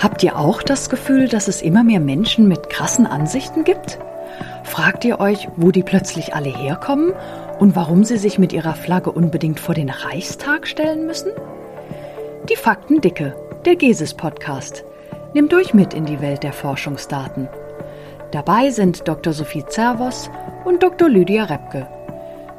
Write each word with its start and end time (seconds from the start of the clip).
Habt 0.00 0.22
ihr 0.22 0.38
auch 0.38 0.62
das 0.62 0.90
Gefühl, 0.90 1.28
dass 1.28 1.48
es 1.48 1.60
immer 1.60 1.82
mehr 1.82 1.98
Menschen 1.98 2.46
mit 2.46 2.70
krassen 2.70 3.04
Ansichten 3.04 3.64
gibt? 3.64 3.98
Fragt 4.62 5.04
ihr 5.04 5.18
euch, 5.18 5.48
wo 5.56 5.72
die 5.72 5.82
plötzlich 5.82 6.34
alle 6.34 6.50
herkommen 6.56 7.12
und 7.58 7.74
warum 7.74 8.04
sie 8.04 8.16
sich 8.16 8.38
mit 8.38 8.52
ihrer 8.52 8.74
Flagge 8.74 9.10
unbedingt 9.10 9.58
vor 9.58 9.74
den 9.74 9.90
Reichstag 9.90 10.68
stellen 10.68 11.06
müssen? 11.06 11.32
Die 12.48 12.54
Faktendicke, 12.54 13.34
der 13.64 13.74
GESIS 13.74 14.14
Podcast, 14.14 14.84
nimmt 15.34 15.52
euch 15.52 15.74
mit 15.74 15.94
in 15.94 16.04
die 16.04 16.20
Welt 16.20 16.44
der 16.44 16.52
Forschungsdaten. 16.52 17.48
Dabei 18.30 18.70
sind 18.70 19.08
Dr. 19.08 19.32
Sophie 19.32 19.64
Zervos 19.66 20.30
und 20.64 20.82
Dr. 20.82 21.08
Lydia 21.08 21.44
Repke. 21.44 21.88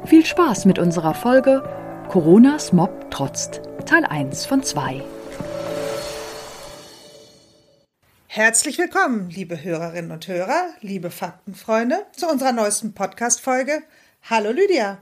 Viel 0.04 0.26
Spaß 0.26 0.66
mit 0.66 0.78
unserer 0.78 1.14
Folge 1.14 1.62
Coronas 2.08 2.72
Mob 2.74 3.10
trotzt, 3.10 3.62
Teil 3.86 4.04
1 4.04 4.44
von 4.44 4.62
2. 4.62 5.00
Herzlich 8.32 8.78
willkommen, 8.78 9.28
liebe 9.28 9.60
Hörerinnen 9.60 10.12
und 10.12 10.28
Hörer, 10.28 10.68
liebe 10.82 11.10
Faktenfreunde, 11.10 12.06
zu 12.12 12.28
unserer 12.28 12.52
neuesten 12.52 12.94
Podcast-Folge. 12.94 13.82
Hallo 14.22 14.52
Lydia. 14.52 14.98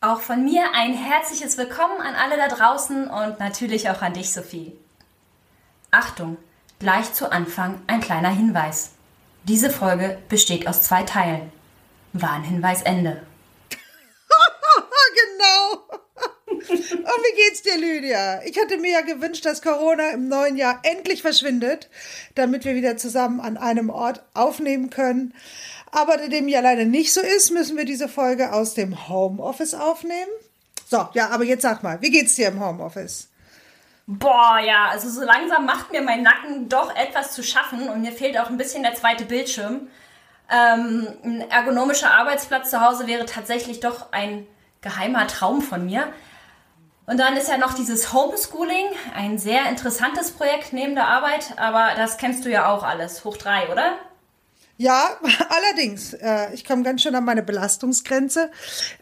Auch 0.00 0.22
von 0.22 0.42
mir 0.42 0.64
ein 0.72 0.94
herzliches 0.94 1.58
Willkommen 1.58 2.00
an 2.00 2.14
alle 2.14 2.38
da 2.38 2.48
draußen 2.48 3.08
und 3.08 3.38
natürlich 3.38 3.90
auch 3.90 4.00
an 4.00 4.14
dich, 4.14 4.32
Sophie. 4.32 4.72
Achtung, 5.90 6.38
gleich 6.78 7.12
zu 7.12 7.30
Anfang 7.30 7.82
ein 7.86 8.00
kleiner 8.00 8.30
Hinweis. 8.30 8.92
Diese 9.44 9.68
Folge 9.68 10.16
besteht 10.30 10.66
aus 10.66 10.84
zwei 10.84 11.02
Teilen. 11.02 11.52
Warnhinweis 12.14 12.80
Ende. 12.80 13.26
genau. 16.48 16.95
Und 17.06 17.22
wie 17.22 17.36
geht's 17.36 17.62
dir, 17.62 17.78
Lydia? 17.78 18.42
Ich 18.42 18.58
hatte 18.60 18.78
mir 18.78 18.90
ja 18.90 19.00
gewünscht, 19.02 19.46
dass 19.46 19.62
Corona 19.62 20.10
im 20.10 20.26
neuen 20.26 20.56
Jahr 20.56 20.80
endlich 20.82 21.22
verschwindet, 21.22 21.88
damit 22.34 22.64
wir 22.64 22.74
wieder 22.74 22.96
zusammen 22.96 23.40
an 23.40 23.56
einem 23.56 23.90
Ort 23.90 24.24
aufnehmen 24.34 24.90
können. 24.90 25.32
Aber 25.92 26.16
da 26.16 26.26
dem 26.26 26.48
ja 26.48 26.58
leider 26.58 26.84
nicht 26.84 27.12
so 27.12 27.20
ist, 27.20 27.52
müssen 27.52 27.76
wir 27.76 27.84
diese 27.84 28.08
Folge 28.08 28.52
aus 28.52 28.74
dem 28.74 29.08
Homeoffice 29.08 29.74
aufnehmen. 29.74 30.30
So, 30.88 31.08
ja, 31.12 31.28
aber 31.30 31.44
jetzt 31.44 31.62
sag 31.62 31.84
mal, 31.84 32.02
wie 32.02 32.10
geht's 32.10 32.34
dir 32.34 32.48
im 32.48 32.58
Homeoffice? 32.58 33.28
Boah, 34.08 34.58
ja, 34.58 34.88
also 34.90 35.08
so 35.08 35.22
langsam 35.22 35.64
macht 35.64 35.92
mir 35.92 36.02
mein 36.02 36.24
Nacken 36.24 36.68
doch 36.68 36.94
etwas 36.96 37.32
zu 37.32 37.44
schaffen 37.44 37.88
und 37.88 38.02
mir 38.02 38.12
fehlt 38.12 38.36
auch 38.36 38.50
ein 38.50 38.56
bisschen 38.56 38.82
der 38.82 38.94
zweite 38.94 39.26
Bildschirm. 39.26 39.88
Ähm, 40.50 41.06
ein 41.22 41.50
ergonomischer 41.50 42.10
Arbeitsplatz 42.10 42.70
zu 42.70 42.80
Hause 42.80 43.06
wäre 43.06 43.26
tatsächlich 43.26 43.78
doch 43.78 44.12
ein 44.12 44.44
geheimer 44.80 45.28
Traum 45.28 45.62
von 45.62 45.86
mir. 45.86 46.12
Und 47.06 47.18
dann 47.18 47.36
ist 47.36 47.48
ja 47.48 47.56
noch 47.56 47.74
dieses 47.74 48.12
Homeschooling, 48.12 48.86
ein 49.14 49.38
sehr 49.38 49.68
interessantes 49.68 50.32
Projekt 50.32 50.72
neben 50.72 50.96
der 50.96 51.06
Arbeit, 51.06 51.54
aber 51.56 51.90
das 51.96 52.18
kennst 52.18 52.44
du 52.44 52.50
ja 52.50 52.72
auch 52.72 52.82
alles, 52.82 53.24
hoch 53.24 53.36
drei, 53.36 53.70
oder? 53.70 53.96
Ja, 54.78 55.10
allerdings. 55.48 56.14
Äh, 56.14 56.52
ich 56.52 56.64
komme 56.64 56.82
ganz 56.82 57.02
schön 57.02 57.14
an 57.14 57.24
meine 57.24 57.42
Belastungsgrenze. 57.42 58.50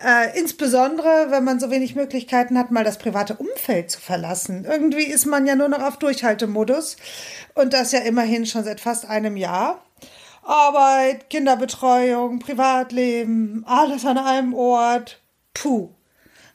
Äh, 0.05 0.39
insbesondere, 0.39 1.31
wenn 1.31 1.45
man 1.45 1.59
so 1.59 1.71
wenig 1.71 1.97
Möglichkeiten 1.97 2.59
hat, 2.59 2.71
mal 2.71 2.85
das 2.85 2.99
private 2.99 3.35
Umfeld 3.35 3.91
zu 3.91 4.01
verlassen. 4.01 4.65
Irgendwie 4.69 5.05
ist 5.05 5.27
man 5.27 5.47
ja 5.47 5.57
nur 5.57 5.69
noch 5.69 5.83
auf 5.83 5.99
Durchhaltemodus. 5.99 6.97
Und 7.55 7.73
das 7.73 7.93
ja 7.93 8.01
immerhin 8.01 8.47
schon 8.47 8.65
seit 8.65 8.81
fast 8.81 9.09
einem 9.09 9.37
Jahr. 9.37 9.83
Arbeit, 10.43 11.31
Kinderbetreuung, 11.31 12.39
Privatleben, 12.39 13.65
alles 13.67 14.05
an 14.05 14.19
einem 14.19 14.55
Ort. 14.55 15.21
Puh. 15.55 15.91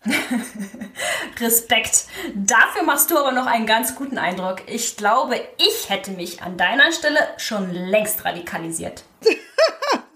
Respekt. 1.40 2.06
Dafür 2.36 2.84
machst 2.84 3.12
du 3.12 3.18
aber 3.18 3.32
noch 3.32 3.46
einen 3.46 3.66
ganz 3.66 3.96
guten 3.96 4.18
Eindruck. 4.18 4.62
Ich 4.68 4.98
glaube, 4.98 5.40
ich 5.58 5.90
hätte 5.90 6.12
mich 6.12 6.42
an 6.42 6.58
deiner 6.58 6.92
Stelle 6.92 7.20
schon 7.38 7.74
längst 7.74 8.24
radikalisiert. 8.26 9.04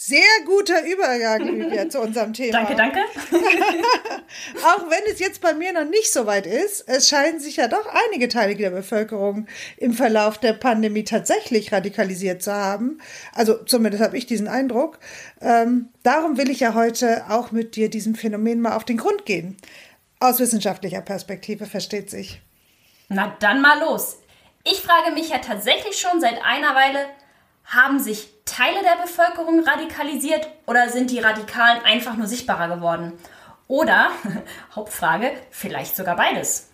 Sehr 0.00 0.44
guter 0.46 0.84
Übergang, 0.86 1.42
Lydia, 1.58 1.88
zu 1.88 2.00
unserem 2.00 2.32
Thema. 2.32 2.52
Danke, 2.52 2.76
danke. 2.76 3.00
Auch 4.64 4.88
wenn 4.88 5.12
es 5.12 5.18
jetzt 5.18 5.40
bei 5.40 5.54
mir 5.54 5.72
noch 5.72 5.86
nicht 5.86 6.12
so 6.12 6.24
weit 6.24 6.46
ist, 6.46 6.88
es 6.88 7.08
scheinen 7.08 7.40
sich 7.40 7.56
ja 7.56 7.66
doch 7.66 7.84
einige 8.06 8.28
Teile 8.28 8.54
der 8.54 8.70
Bevölkerung 8.70 9.48
im 9.76 9.94
Verlauf 9.94 10.38
der 10.38 10.52
Pandemie 10.52 11.02
tatsächlich 11.02 11.72
radikalisiert 11.72 12.44
zu 12.44 12.54
haben. 12.54 13.00
Also 13.34 13.54
zumindest 13.64 14.00
habe 14.00 14.16
ich 14.16 14.26
diesen 14.26 14.46
Eindruck. 14.46 15.00
Ähm, 15.40 15.88
darum 16.04 16.36
will 16.36 16.48
ich 16.48 16.60
ja 16.60 16.74
heute 16.74 17.24
auch 17.28 17.50
mit 17.50 17.74
dir 17.74 17.90
diesem 17.90 18.14
Phänomen 18.14 18.60
mal 18.60 18.76
auf 18.76 18.84
den 18.84 18.98
Grund 18.98 19.26
gehen. 19.26 19.56
Aus 20.20 20.38
wissenschaftlicher 20.38 21.00
Perspektive 21.00 21.66
versteht 21.66 22.08
sich. 22.08 22.40
Na 23.08 23.36
dann 23.40 23.60
mal 23.60 23.80
los. 23.80 24.18
Ich 24.62 24.80
frage 24.80 25.10
mich 25.10 25.30
ja 25.30 25.38
tatsächlich 25.38 25.98
schon 25.98 26.20
seit 26.20 26.40
einer 26.44 26.76
Weile, 26.76 27.06
haben 27.68 28.00
sich 28.00 28.28
Teile 28.44 28.82
der 28.82 29.02
Bevölkerung 29.02 29.62
radikalisiert 29.62 30.48
oder 30.66 30.88
sind 30.88 31.10
die 31.10 31.20
Radikalen 31.20 31.82
einfach 31.84 32.16
nur 32.16 32.26
sichtbarer 32.26 32.74
geworden? 32.74 33.12
Oder, 33.68 34.10
Hauptfrage, 34.74 35.30
vielleicht 35.50 35.94
sogar 35.94 36.16
beides. 36.16 36.68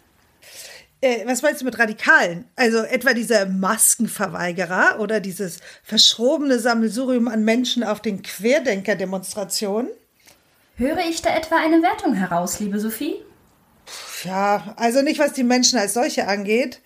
Äh, 1.01 1.27
was 1.27 1.43
meinst 1.43 1.61
du 1.61 1.65
mit 1.65 1.79
Radikalen? 1.79 2.47
Also 2.57 2.79
etwa 2.79 3.13
diese 3.13 3.47
Maskenverweigerer 3.47 5.01
oder 5.01 5.21
dieses 5.21 5.59
verschrobene 5.83 6.59
Sammelsurium 6.59 7.29
an 7.29 7.45
Menschen 7.45 7.83
auf 7.83 8.01
den 8.01 8.23
Querdenker-Demonstrationen? 8.23 9.91
Höre 10.77 11.01
ich 11.01 11.21
da 11.21 11.37
etwa 11.37 11.57
eine 11.57 11.83
Wertung 11.83 12.15
heraus, 12.15 12.61
liebe 12.61 12.81
Sophie? 12.81 13.17
Ja, 14.25 14.75
also 14.77 15.03
nicht, 15.03 15.19
was 15.19 15.33
die 15.33 15.45
Menschen 15.45 15.79
als 15.79 15.95
solche 15.95 16.27
angeht. 16.29 16.81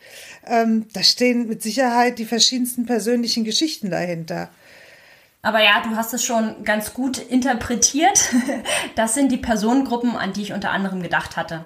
Ähm, 0.46 0.86
da 0.92 1.02
stehen 1.02 1.48
mit 1.48 1.62
Sicherheit 1.62 2.18
die 2.18 2.24
verschiedensten 2.24 2.86
persönlichen 2.86 3.44
Geschichten 3.44 3.90
dahinter. 3.90 4.48
Aber 5.42 5.62
ja, 5.62 5.82
du 5.82 5.96
hast 5.96 6.12
es 6.14 6.24
schon 6.24 6.64
ganz 6.64 6.94
gut 6.94 7.18
interpretiert. 7.18 8.32
Das 8.96 9.14
sind 9.14 9.30
die 9.30 9.36
Personengruppen, 9.36 10.16
an 10.16 10.32
die 10.32 10.42
ich 10.42 10.52
unter 10.52 10.70
anderem 10.70 11.02
gedacht 11.02 11.36
hatte. 11.36 11.64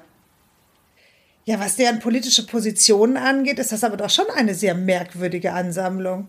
Ja, 1.44 1.58
was 1.58 1.76
deren 1.76 1.98
politische 1.98 2.46
Positionen 2.46 3.16
angeht, 3.16 3.58
ist 3.58 3.72
das 3.72 3.82
aber 3.82 3.96
doch 3.96 4.10
schon 4.10 4.26
eine 4.36 4.54
sehr 4.54 4.74
merkwürdige 4.74 5.52
Ansammlung. 5.52 6.28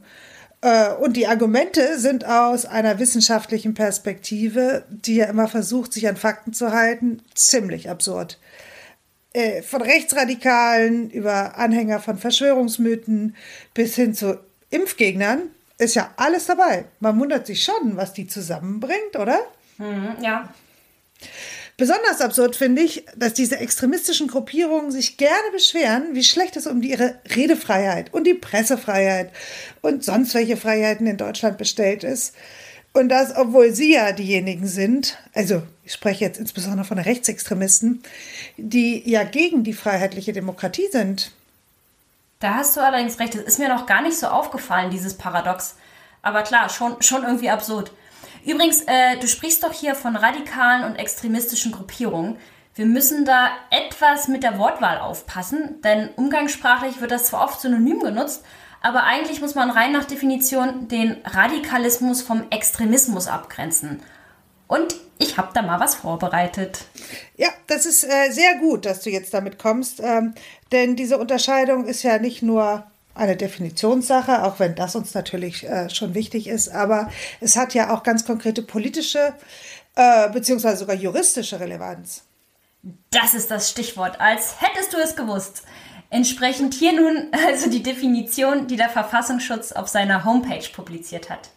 Äh, 0.61 0.93
und 0.93 1.17
die 1.17 1.27
Argumente 1.27 1.99
sind 1.99 2.25
aus 2.25 2.65
einer 2.65 2.97
wissenschaftlichen 2.99 3.73
Perspektive, 3.73 4.85
die 4.89 5.17
ja 5.17 5.25
immer 5.25 5.47
versucht, 5.47 5.93
sich 5.93 6.07
an 6.07 6.15
Fakten 6.15 6.53
zu 6.53 6.71
halten, 6.71 7.21
ziemlich 7.35 7.89
absurd. 7.89 8.39
Äh, 9.33 9.63
von 9.63 9.81
Rechtsradikalen 9.81 11.09
über 11.09 11.57
Anhänger 11.57 11.99
von 11.99 12.19
Verschwörungsmythen 12.19 13.35
bis 13.73 13.95
hin 13.95 14.13
zu 14.13 14.39
Impfgegnern 14.69 15.49
ist 15.79 15.95
ja 15.95 16.13
alles 16.17 16.45
dabei. 16.45 16.85
Man 16.99 17.19
wundert 17.19 17.47
sich 17.47 17.63
schon, 17.63 17.97
was 17.97 18.13
die 18.13 18.27
zusammenbringt, 18.27 19.15
oder? 19.17 19.39
Mhm, 19.79 20.17
ja. 20.21 20.53
Besonders 21.77 22.21
absurd 22.21 22.55
finde 22.55 22.83
ich, 22.83 23.05
dass 23.15 23.33
diese 23.33 23.57
extremistischen 23.57 24.27
Gruppierungen 24.27 24.91
sich 24.91 25.17
gerne 25.17 25.51
beschweren, 25.51 26.09
wie 26.13 26.23
schlecht 26.23 26.55
es 26.55 26.67
um 26.67 26.81
die, 26.81 26.91
ihre 26.91 27.19
Redefreiheit 27.35 28.13
und 28.13 28.25
die 28.25 28.35
Pressefreiheit 28.35 29.31
und 29.81 30.03
sonst 30.03 30.35
welche 30.35 30.57
Freiheiten 30.57 31.07
in 31.07 31.17
Deutschland 31.17 31.57
bestellt 31.57 32.03
ist. 32.03 32.35
Und 32.93 33.09
das, 33.09 33.35
obwohl 33.35 33.73
sie 33.73 33.93
ja 33.93 34.11
diejenigen 34.11 34.67
sind, 34.67 35.17
also 35.33 35.63
ich 35.83 35.93
spreche 35.93 36.23
jetzt 36.23 36.39
insbesondere 36.39 36.85
von 36.85 36.99
Rechtsextremisten, 36.99 38.03
die 38.57 39.09
ja 39.09 39.23
gegen 39.23 39.63
die 39.63 39.73
freiheitliche 39.73 40.31
Demokratie 40.31 40.87
sind. 40.91 41.31
Da 42.39 42.55
hast 42.55 42.77
du 42.77 42.81
allerdings 42.81 43.19
recht. 43.19 43.33
Das 43.33 43.41
ist 43.41 43.59
mir 43.59 43.69
noch 43.69 43.87
gar 43.87 44.01
nicht 44.03 44.17
so 44.17 44.27
aufgefallen, 44.27 44.91
dieses 44.91 45.17
Paradox. 45.17 45.75
Aber 46.21 46.43
klar, 46.43 46.69
schon, 46.69 47.01
schon 47.01 47.23
irgendwie 47.23 47.49
absurd. 47.49 47.91
Übrigens, 48.45 48.81
äh, 48.81 49.17
du 49.19 49.27
sprichst 49.27 49.63
doch 49.63 49.73
hier 49.73 49.95
von 49.95 50.15
radikalen 50.15 50.83
und 50.83 50.95
extremistischen 50.97 51.71
Gruppierungen. 51.71 52.37
Wir 52.75 52.85
müssen 52.85 53.25
da 53.25 53.49
etwas 53.71 54.27
mit 54.27 54.43
der 54.43 54.57
Wortwahl 54.57 54.99
aufpassen, 54.99 55.81
denn 55.83 56.09
umgangssprachlich 56.15 57.01
wird 57.01 57.11
das 57.11 57.25
zwar 57.25 57.43
oft 57.43 57.61
synonym 57.61 58.01
genutzt, 58.01 58.43
aber 58.83 59.03
eigentlich 59.03 59.41
muss 59.41 59.55
man 59.55 59.71
rein 59.71 59.93
nach 59.93 60.03
Definition 60.03 60.87
den 60.89 61.17
Radikalismus 61.23 62.21
vom 62.21 62.43
Extremismus 62.51 63.27
abgrenzen. 63.27 64.03
Und 64.67 64.95
ich 65.17 65.37
habe 65.37 65.49
da 65.53 65.61
mal 65.61 65.79
was 65.79 65.95
vorbereitet. 65.95 66.85
Ja, 67.37 67.47
das 67.67 67.85
ist 67.85 68.03
äh, 68.03 68.29
sehr 68.31 68.55
gut, 68.55 68.85
dass 68.85 69.01
du 69.01 69.09
jetzt 69.09 69.33
damit 69.33 69.57
kommst, 69.57 70.01
ähm, 70.01 70.35
denn 70.71 70.95
diese 70.95 71.17
Unterscheidung 71.17 71.85
ist 71.85 72.03
ja 72.03 72.19
nicht 72.19 72.43
nur 72.43 72.85
eine 73.15 73.37
Definitionssache, 73.37 74.43
auch 74.43 74.59
wenn 74.59 74.75
das 74.75 74.95
uns 74.95 75.13
natürlich 75.13 75.63
äh, 75.63 75.89
schon 75.89 76.13
wichtig 76.13 76.47
ist, 76.47 76.69
aber 76.69 77.09
es 77.39 77.55
hat 77.55 77.73
ja 77.73 77.93
auch 77.93 78.03
ganz 78.03 78.25
konkrete 78.25 78.63
politische 78.63 79.33
äh, 79.95 80.29
beziehungsweise 80.29 80.77
sogar 80.77 80.95
juristische 80.95 81.59
Relevanz. 81.59 82.23
Das 83.11 83.33
ist 83.33 83.49
das 83.49 83.69
Stichwort, 83.69 84.19
als 84.19 84.61
hättest 84.61 84.91
du 84.91 84.97
es 84.97 85.15
gewusst. 85.15 85.63
Entsprechend 86.13 86.75
hier 86.75 86.93
nun 86.93 87.29
also 87.47 87.71
die 87.71 87.81
Definition, 87.81 88.67
die 88.67 88.75
der 88.75 88.89
Verfassungsschutz 88.89 89.71
auf 89.71 89.87
seiner 89.87 90.23
Homepage 90.23 90.69
publiziert 90.71 91.31
hat. 91.31 91.49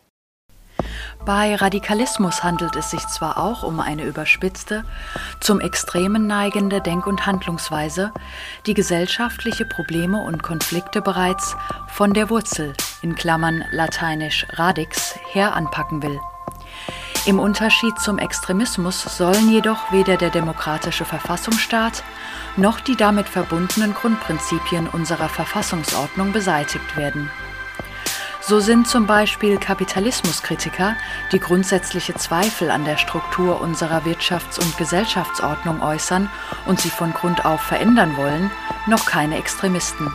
Bei 1.26 1.56
Radikalismus 1.56 2.42
handelt 2.42 2.74
es 2.74 2.90
sich 2.90 3.06
zwar 3.08 3.36
auch 3.36 3.62
um 3.64 3.80
eine 3.80 4.04
überspitzte, 4.04 4.84
zum 5.40 5.60
Extremen 5.60 6.26
neigende 6.26 6.80
Denk- 6.80 7.06
und 7.06 7.26
Handlungsweise, 7.26 8.12
die 8.64 8.72
gesellschaftliche 8.72 9.66
Probleme 9.66 10.24
und 10.24 10.42
Konflikte 10.42 11.02
bereits 11.02 11.54
von 11.88 12.14
der 12.14 12.30
Wurzel, 12.30 12.72
in 13.02 13.14
Klammern 13.14 13.62
lateinisch 13.72 14.46
radix, 14.52 15.18
her 15.32 15.54
anpacken 15.54 16.02
will. 16.02 16.18
Im 17.26 17.40
Unterschied 17.40 17.98
zum 17.98 18.18
Extremismus 18.18 19.02
sollen 19.02 19.50
jedoch 19.50 19.90
weder 19.90 20.16
der 20.16 20.30
demokratische 20.30 21.04
Verfassungsstaat 21.04 22.04
noch 22.56 22.78
die 22.78 22.94
damit 22.94 23.28
verbundenen 23.28 23.94
Grundprinzipien 23.94 24.86
unserer 24.86 25.28
Verfassungsordnung 25.28 26.30
beseitigt 26.30 26.96
werden. 26.96 27.28
So 28.40 28.60
sind 28.60 28.86
zum 28.86 29.08
Beispiel 29.08 29.58
Kapitalismuskritiker, 29.58 30.94
die 31.32 31.40
grundsätzliche 31.40 32.14
Zweifel 32.14 32.70
an 32.70 32.84
der 32.84 32.96
Struktur 32.96 33.60
unserer 33.60 34.04
Wirtschafts- 34.04 34.60
und 34.60 34.78
Gesellschaftsordnung 34.78 35.82
äußern 35.82 36.30
und 36.66 36.80
sie 36.80 36.90
von 36.90 37.12
Grund 37.12 37.44
auf 37.44 37.60
verändern 37.60 38.16
wollen, 38.16 38.52
noch 38.86 39.04
keine 39.04 39.36
Extremisten. 39.36 40.12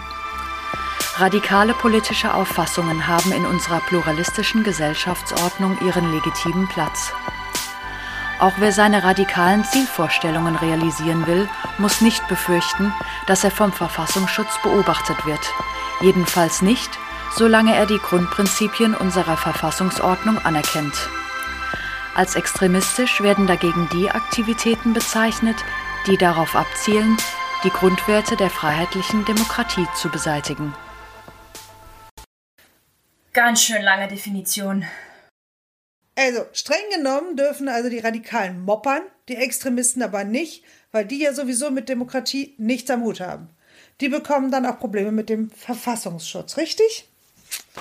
Radikale 1.17 1.73
politische 1.73 2.33
Auffassungen 2.33 3.05
haben 3.05 3.33
in 3.33 3.45
unserer 3.45 3.81
pluralistischen 3.81 4.63
Gesellschaftsordnung 4.63 5.77
ihren 5.81 6.09
legitimen 6.11 6.67
Platz. 6.69 7.11
Auch 8.39 8.53
wer 8.57 8.71
seine 8.71 9.03
radikalen 9.03 9.63
Zielvorstellungen 9.65 10.55
realisieren 10.55 11.27
will, 11.27 11.47
muss 11.77 12.01
nicht 12.01 12.27
befürchten, 12.27 12.93
dass 13.27 13.43
er 13.43 13.51
vom 13.51 13.73
Verfassungsschutz 13.73 14.59
beobachtet 14.63 15.25
wird. 15.25 15.41
Jedenfalls 15.99 16.61
nicht, 16.61 16.89
solange 17.35 17.75
er 17.75 17.85
die 17.85 17.99
Grundprinzipien 17.99 18.95
unserer 18.95 19.37
Verfassungsordnung 19.37 20.39
anerkennt. 20.39 20.95
Als 22.15 22.35
extremistisch 22.35 23.21
werden 23.21 23.47
dagegen 23.47 23.87
die 23.89 24.09
Aktivitäten 24.09 24.93
bezeichnet, 24.93 25.57
die 26.07 26.17
darauf 26.17 26.55
abzielen, 26.55 27.17
die 27.63 27.69
Grundwerte 27.69 28.37
der 28.37 28.49
freiheitlichen 28.49 29.23
Demokratie 29.25 29.87
zu 29.93 30.09
beseitigen. 30.09 30.73
Ganz 33.33 33.61
schön 33.61 33.81
lange 33.81 34.07
Definition. 34.07 34.85
Also, 36.15 36.45
streng 36.51 36.83
genommen 36.93 37.37
dürfen 37.37 37.69
also 37.69 37.89
die 37.89 37.99
Radikalen 37.99 38.61
moppern, 38.61 39.03
die 39.29 39.37
Extremisten 39.37 40.03
aber 40.03 40.25
nicht, 40.25 40.63
weil 40.91 41.05
die 41.05 41.19
ja 41.19 41.33
sowieso 41.33 41.71
mit 41.71 41.87
Demokratie 41.87 42.53
nichts 42.57 42.91
am 42.91 43.03
Hut 43.03 43.21
haben. 43.21 43.49
Die 44.01 44.09
bekommen 44.09 44.51
dann 44.51 44.65
auch 44.65 44.79
Probleme 44.79 45.11
mit 45.11 45.29
dem 45.29 45.49
Verfassungsschutz, 45.51 46.57
richtig? 46.57 47.07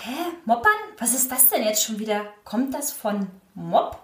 Hä? 0.00 0.11
Moppern? 0.44 0.73
Was 0.99 1.14
ist 1.14 1.31
das 1.32 1.49
denn 1.49 1.64
jetzt 1.64 1.82
schon 1.82 1.99
wieder? 1.99 2.32
Kommt 2.44 2.73
das 2.73 2.93
von 2.93 3.26
Mob? 3.55 3.99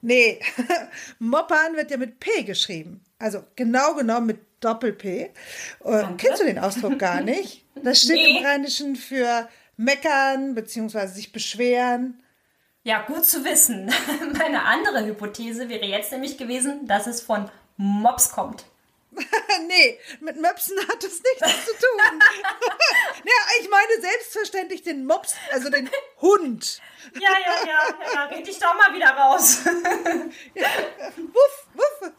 Nee, 0.00 0.40
Moppern 1.18 1.76
wird 1.76 1.90
ja 1.90 1.96
mit 1.96 2.20
P 2.20 2.44
geschrieben. 2.44 3.04
Also 3.18 3.44
genau 3.56 3.94
genommen 3.94 4.26
mit 4.28 4.40
Doppel-P. 4.60 5.30
Äh, 5.84 6.04
kennst 6.16 6.40
du 6.40 6.44
den 6.44 6.58
Ausdruck 6.58 6.98
gar 6.98 7.20
nicht? 7.20 7.64
Das 7.80 8.00
steht 8.02 8.16
nee. 8.16 8.38
im 8.38 8.44
Rheinischen 8.44 8.96
für 8.96 9.48
meckern 9.78 10.54
bzw. 10.54 11.06
sich 11.06 11.32
beschweren. 11.32 12.22
Ja, 12.82 13.02
gut 13.02 13.24
zu 13.24 13.44
wissen. 13.44 13.90
Meine 14.38 14.64
andere 14.64 15.06
Hypothese 15.06 15.68
wäre 15.68 15.86
jetzt 15.86 16.12
nämlich 16.12 16.36
gewesen, 16.36 16.86
dass 16.86 17.06
es 17.06 17.22
von 17.22 17.50
Mops 17.76 18.30
kommt. 18.32 18.64
nee, 19.66 19.98
mit 20.20 20.36
Möpsen 20.36 20.78
hat 20.86 21.02
es 21.02 21.22
nichts 21.22 21.64
zu 21.64 21.72
tun. 21.72 21.98
ja, 23.24 23.32
ich 23.60 23.68
meine 23.68 24.00
selbstverständlich 24.00 24.82
den 24.82 25.06
Mops, 25.06 25.34
also 25.50 25.70
den 25.70 25.90
Hund. 26.20 26.80
ja, 27.14 27.30
ja, 27.30 27.66
ja, 27.66 28.12
ja, 28.14 28.24
red 28.26 28.46
dich 28.46 28.58
doch 28.58 28.74
mal 28.74 28.94
wieder 28.94 29.10
raus. 29.10 29.64
wuff, 31.16 31.66
wuff. 31.74 32.12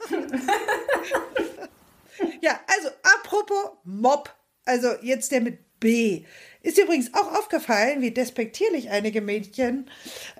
ja, 2.41 2.59
also 2.67 2.89
apropos 3.03 3.77
Mob, 3.83 4.33
also 4.65 4.93
jetzt 5.01 5.31
der 5.31 5.41
mit 5.41 5.79
B. 5.79 6.25
Ist 6.61 6.77
übrigens 6.77 7.13
auch 7.13 7.33
aufgefallen, 7.37 8.01
wie 8.01 8.11
despektierlich 8.11 8.89
einige 8.89 9.21
Medien, 9.21 9.89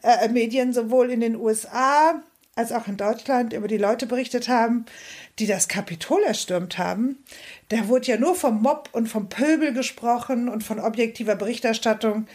äh, 0.04 0.27
Medien 0.27 0.74
sowohl 0.74 1.12
in 1.12 1.21
den 1.21 1.36
USA 1.36 2.21
als 2.56 2.74
auch 2.74 2.88
in 2.88 2.98
Deutschland 2.98 3.54
über 3.54 3.69
die 3.69 3.77
Leute 3.77 4.06
berichtet 4.06 4.50
haben, 4.50 4.86
die 5.39 5.48
das 5.48 5.69
Kapitol 5.69 6.21
erstürmt 6.24 6.77
haben. 6.77 7.24
Da 7.69 7.88
wurde 7.88 8.07
ja 8.07 8.18
nur 8.18 8.36
vom 8.36 8.62
Mob 8.62 8.89
und 8.92 9.07
vom 9.07 9.30
Pöbel 9.30 9.71
gesprochen 9.71 10.50
und 10.50 10.66
von 10.66 10.80
objektiver 10.80 11.36
Berichterstattung 11.36 12.27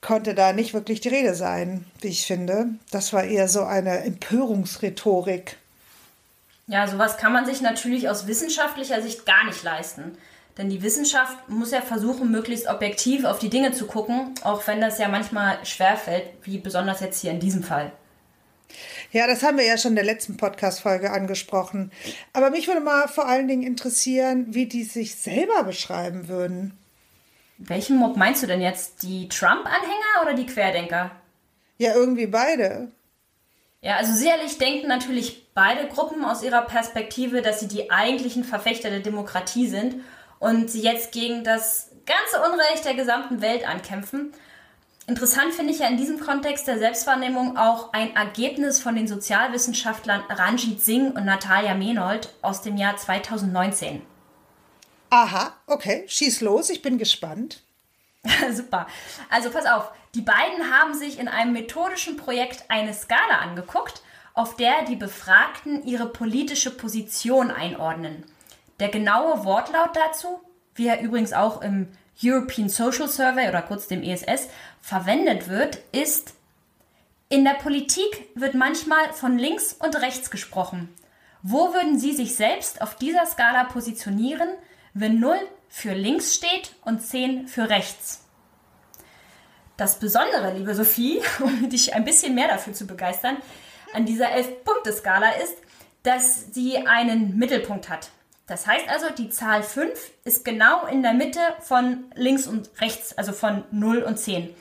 konnte 0.00 0.34
da 0.34 0.54
nicht 0.54 0.72
wirklich 0.72 1.02
die 1.02 1.08
Rede 1.08 1.34
sein, 1.34 1.84
wie 2.00 2.08
ich 2.08 2.26
finde. 2.26 2.70
Das 2.90 3.12
war 3.12 3.24
eher 3.24 3.48
so 3.48 3.64
eine 3.64 3.98
Empörungsrhetorik. 4.04 5.58
Ja, 6.68 6.86
sowas 6.86 7.18
kann 7.18 7.32
man 7.32 7.44
sich 7.44 7.60
natürlich 7.60 8.08
aus 8.08 8.26
wissenschaftlicher 8.26 9.02
Sicht 9.02 9.26
gar 9.26 9.44
nicht 9.44 9.62
leisten. 9.62 10.16
Denn 10.58 10.70
die 10.70 10.82
Wissenschaft 10.82 11.48
muss 11.48 11.70
ja 11.70 11.82
versuchen, 11.82 12.30
möglichst 12.30 12.66
objektiv 12.66 13.24
auf 13.24 13.38
die 13.38 13.50
Dinge 13.50 13.72
zu 13.72 13.86
gucken, 13.86 14.34
auch 14.42 14.66
wenn 14.66 14.80
das 14.80 14.98
ja 14.98 15.08
manchmal 15.08 15.64
schwerfällt, 15.66 16.24
wie 16.42 16.58
besonders 16.58 17.00
jetzt 17.00 17.20
hier 17.20 17.30
in 17.30 17.40
diesem 17.40 17.62
Fall. 17.62 17.92
Ja, 19.12 19.26
das 19.26 19.42
haben 19.42 19.58
wir 19.58 19.66
ja 19.66 19.76
schon 19.76 19.92
in 19.92 19.96
der 19.96 20.04
letzten 20.04 20.36
Podcast-Folge 20.36 21.10
angesprochen. 21.10 21.92
Aber 22.32 22.50
mich 22.50 22.68
würde 22.68 22.80
mal 22.80 23.06
vor 23.06 23.28
allen 23.28 23.48
Dingen 23.48 23.62
interessieren, 23.62 24.46
wie 24.54 24.66
die 24.66 24.84
sich 24.84 25.14
selber 25.14 25.62
beschreiben 25.62 26.28
würden. 26.28 26.76
Welchen 27.58 27.96
Mob 27.96 28.16
meinst 28.16 28.42
du 28.42 28.46
denn 28.46 28.60
jetzt? 28.60 29.02
Die 29.02 29.28
Trump-Anhänger 29.28 30.22
oder 30.22 30.34
die 30.34 30.46
Querdenker? 30.46 31.10
Ja, 31.78 31.94
irgendwie 31.94 32.26
beide. 32.26 32.88
Ja, 33.82 33.96
also 33.96 34.12
sicherlich 34.14 34.58
denken 34.58 34.88
natürlich 34.88 35.46
beide 35.54 35.86
Gruppen 35.86 36.24
aus 36.24 36.42
ihrer 36.42 36.62
Perspektive, 36.62 37.40
dass 37.42 37.60
sie 37.60 37.68
die 37.68 37.90
eigentlichen 37.90 38.42
Verfechter 38.42 38.90
der 38.90 39.00
Demokratie 39.00 39.68
sind 39.68 39.96
und 40.38 40.70
sie 40.70 40.82
jetzt 40.82 41.12
gegen 41.12 41.44
das 41.44 41.90
ganze 42.06 42.50
Unrecht 42.50 42.84
der 42.84 42.94
gesamten 42.94 43.40
Welt 43.40 43.66
ankämpfen. 43.66 44.32
Interessant 45.08 45.54
finde 45.54 45.72
ich 45.72 45.78
ja 45.78 45.86
in 45.86 45.96
diesem 45.96 46.18
Kontext 46.18 46.66
der 46.66 46.78
Selbstwahrnehmung 46.78 47.56
auch 47.56 47.92
ein 47.92 48.16
Ergebnis 48.16 48.80
von 48.80 48.96
den 48.96 49.06
Sozialwissenschaftlern 49.06 50.22
Ranjit 50.28 50.82
Singh 50.82 51.16
und 51.16 51.24
Natalia 51.24 51.74
Menold 51.74 52.34
aus 52.42 52.62
dem 52.62 52.76
Jahr 52.76 52.96
2019. 52.96 54.02
Aha, 55.10 55.52
okay, 55.68 56.04
schieß 56.08 56.40
los, 56.40 56.70
ich 56.70 56.82
bin 56.82 56.98
gespannt. 56.98 57.62
Super. 58.52 58.88
Also 59.30 59.50
pass 59.50 59.66
auf, 59.66 59.92
die 60.16 60.22
beiden 60.22 60.72
haben 60.72 60.94
sich 60.94 61.20
in 61.20 61.28
einem 61.28 61.52
methodischen 61.52 62.16
Projekt 62.16 62.64
eine 62.68 62.92
Skala 62.92 63.38
angeguckt, 63.40 64.02
auf 64.34 64.56
der 64.56 64.84
die 64.86 64.96
Befragten 64.96 65.84
ihre 65.84 66.06
politische 66.06 66.70
Position 66.70 67.52
einordnen. 67.52 68.24
Der 68.80 68.88
genaue 68.88 69.44
Wortlaut 69.44 69.96
dazu, 69.96 70.40
wie 70.74 70.86
er 70.86 71.00
übrigens 71.00 71.32
auch 71.32 71.62
im 71.62 71.88
European 72.22 72.68
Social 72.68 73.08
Survey 73.08 73.48
oder 73.48 73.62
kurz 73.62 73.88
dem 73.88 74.02
ESS 74.02 74.48
verwendet 74.80 75.48
wird, 75.48 75.78
ist, 75.92 76.34
in 77.28 77.44
der 77.44 77.54
Politik 77.54 78.28
wird 78.34 78.54
manchmal 78.54 79.12
von 79.12 79.38
links 79.38 79.72
und 79.72 79.96
rechts 79.96 80.30
gesprochen. 80.30 80.94
Wo 81.42 81.74
würden 81.74 81.98
Sie 81.98 82.12
sich 82.12 82.36
selbst 82.36 82.80
auf 82.82 82.96
dieser 82.96 83.26
Skala 83.26 83.64
positionieren, 83.64 84.48
wenn 84.94 85.18
0 85.18 85.36
für 85.68 85.92
links 85.92 86.34
steht 86.34 86.74
und 86.84 87.02
10 87.02 87.48
für 87.48 87.68
rechts? 87.68 88.24
Das 89.76 89.98
Besondere, 89.98 90.54
liebe 90.56 90.74
Sophie, 90.74 91.20
um 91.40 91.68
dich 91.68 91.94
ein 91.94 92.04
bisschen 92.04 92.34
mehr 92.34 92.48
dafür 92.48 92.72
zu 92.72 92.86
begeistern, 92.86 93.36
an 93.92 94.06
dieser 94.06 94.28
11-Punkte-Skala 94.28 95.30
ist, 95.42 95.56
dass 96.02 96.54
sie 96.54 96.86
einen 96.86 97.36
Mittelpunkt 97.36 97.88
hat. 97.88 98.10
Das 98.46 98.66
heißt 98.66 98.88
also, 98.88 99.06
die 99.10 99.28
Zahl 99.28 99.62
5 99.62 99.98
ist 100.24 100.44
genau 100.44 100.86
in 100.86 101.02
der 101.02 101.14
Mitte 101.14 101.40
von 101.60 102.04
links 102.14 102.46
und 102.46 102.70
rechts, 102.80 103.16
also 103.18 103.32
von 103.32 103.64
0 103.72 104.02
und 104.02 104.18
10. 104.18 104.54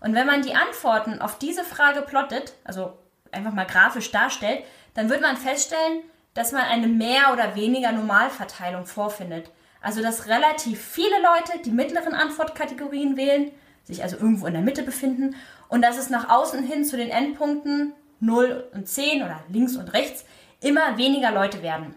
Und 0.00 0.14
wenn 0.14 0.26
man 0.26 0.42
die 0.42 0.54
Antworten 0.54 1.20
auf 1.20 1.38
diese 1.38 1.64
Frage 1.64 2.02
plottet, 2.02 2.54
also 2.62 2.92
einfach 3.32 3.52
mal 3.52 3.66
grafisch 3.66 4.12
darstellt, 4.12 4.62
dann 4.94 5.10
wird 5.10 5.20
man 5.20 5.36
feststellen, 5.36 6.02
dass 6.34 6.52
man 6.52 6.62
eine 6.62 6.86
mehr 6.86 7.32
oder 7.32 7.56
weniger 7.56 7.90
Normalverteilung 7.90 8.86
vorfindet. 8.86 9.50
Also 9.80 10.00
dass 10.00 10.28
relativ 10.28 10.80
viele 10.80 11.16
Leute 11.20 11.62
die 11.64 11.70
mittleren 11.70 12.14
Antwortkategorien 12.14 13.16
wählen, 13.16 13.50
sich 13.82 14.02
also 14.02 14.16
irgendwo 14.16 14.46
in 14.46 14.54
der 14.54 14.62
Mitte 14.62 14.82
befinden 14.82 15.36
und 15.68 15.82
dass 15.82 15.98
es 15.98 16.08
nach 16.08 16.30
außen 16.30 16.62
hin 16.62 16.84
zu 16.84 16.96
den 16.96 17.10
Endpunkten 17.10 17.92
0 18.20 18.68
und 18.72 18.88
10 18.88 19.22
oder 19.22 19.40
links 19.48 19.76
und 19.76 19.92
rechts 19.92 20.24
immer 20.60 20.96
weniger 20.96 21.32
Leute 21.32 21.62
werden. 21.62 21.94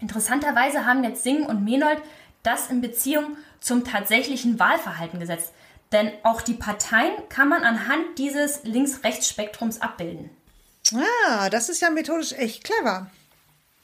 Interessanterweise 0.00 0.86
haben 0.86 1.04
jetzt 1.04 1.22
Singh 1.22 1.48
und 1.48 1.64
Menold 1.64 2.00
das 2.42 2.70
in 2.70 2.80
Beziehung 2.80 3.36
zum 3.60 3.84
tatsächlichen 3.84 4.58
Wahlverhalten 4.58 5.20
gesetzt. 5.20 5.52
Denn 5.92 6.12
auch 6.22 6.42
die 6.42 6.54
Parteien 6.54 7.12
kann 7.28 7.48
man 7.48 7.64
anhand 7.64 8.18
dieses 8.18 8.62
Links-Rechts-Spektrums 8.64 9.80
abbilden. 9.80 10.30
Ah, 10.94 11.48
das 11.50 11.68
ist 11.68 11.80
ja 11.80 11.90
methodisch 11.90 12.32
echt 12.32 12.64
clever. 12.64 13.10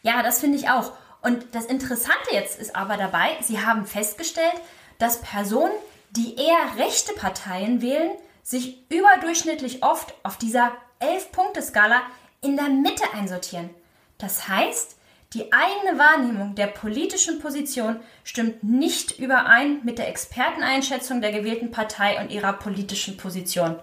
Ja, 0.03 0.23
das 0.23 0.41
finde 0.41 0.59
ich 0.59 0.69
auch. 0.69 0.93
Und 1.23 1.47
das 1.53 1.65
Interessante 1.65 2.31
jetzt 2.33 2.59
ist 2.59 2.77
aber 2.77 2.97
dabei, 2.97 3.31
sie 3.41 3.65
haben 3.65 3.87
festgestellt, 3.87 4.55
dass 4.99 5.23
Personen, 5.23 5.73
die 6.11 6.37
eher 6.37 6.77
rechte 6.77 7.15
Parteien 7.15 7.81
wählen, 7.81 8.13
sich 8.43 8.85
überdurchschnittlich 8.91 9.83
oft 9.83 10.15
auf 10.23 10.37
dieser 10.37 10.73
11-Punkte-Skala 11.01 12.03
in 12.43 12.57
der 12.57 12.69
Mitte 12.69 13.05
einsortieren. 13.15 13.71
Das 14.19 14.49
heißt, 14.49 14.97
die 15.35 15.53
eigene 15.53 15.99
Wahrnehmung 15.99 16.55
der 16.55 16.69
politischen 16.69 17.41
Position 17.41 18.01
stimmt 18.23 18.63
nicht 18.63 19.19
überein 19.19 19.81
mit 19.85 19.99
der 19.99 20.09
Experteneinschätzung 20.09 21.21
der 21.21 21.33
gewählten 21.33 21.71
Partei 21.71 22.21
und 22.21 22.31
ihrer 22.31 22.53
politischen 22.53 23.17
Position. 23.17 23.79